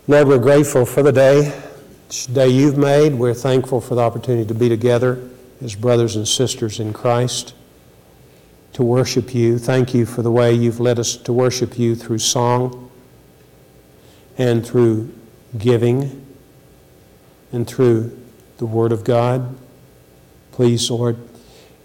[0.08, 1.62] Lord, we're grateful for the day,
[2.08, 3.14] this day you've made.
[3.14, 5.28] We're thankful for the opportunity to be together
[5.62, 7.54] as brothers and sisters in Christ,
[8.72, 9.58] to worship you.
[9.58, 12.90] Thank you for the way you've led us to worship you through song
[14.38, 15.12] and through
[15.58, 16.26] giving
[17.52, 18.18] and through
[18.58, 19.56] the Word of God.
[20.60, 21.16] Please, Lord,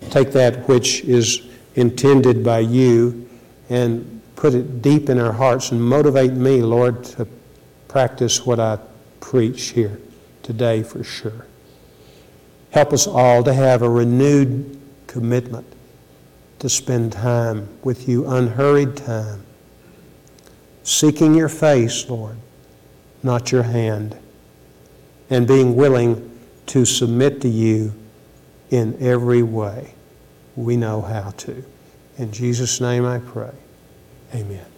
[0.10, 1.44] take that which is
[1.76, 3.26] intended by you
[3.70, 7.26] and put it deep in our hearts and motivate me, Lord, to
[7.88, 8.80] practice what I
[9.22, 9.98] preach here
[10.44, 11.48] today for sure.
[12.72, 15.66] Help us all to have a renewed commitment
[16.60, 19.46] to spend time with you, unhurried time,
[20.84, 22.36] seeking your face, Lord,
[23.24, 24.18] not your hand,
[25.30, 27.94] and being willing to submit to you
[28.70, 29.94] in every way
[30.56, 31.64] we know how to.
[32.18, 33.54] In Jesus' name I pray.
[34.34, 34.75] Amen.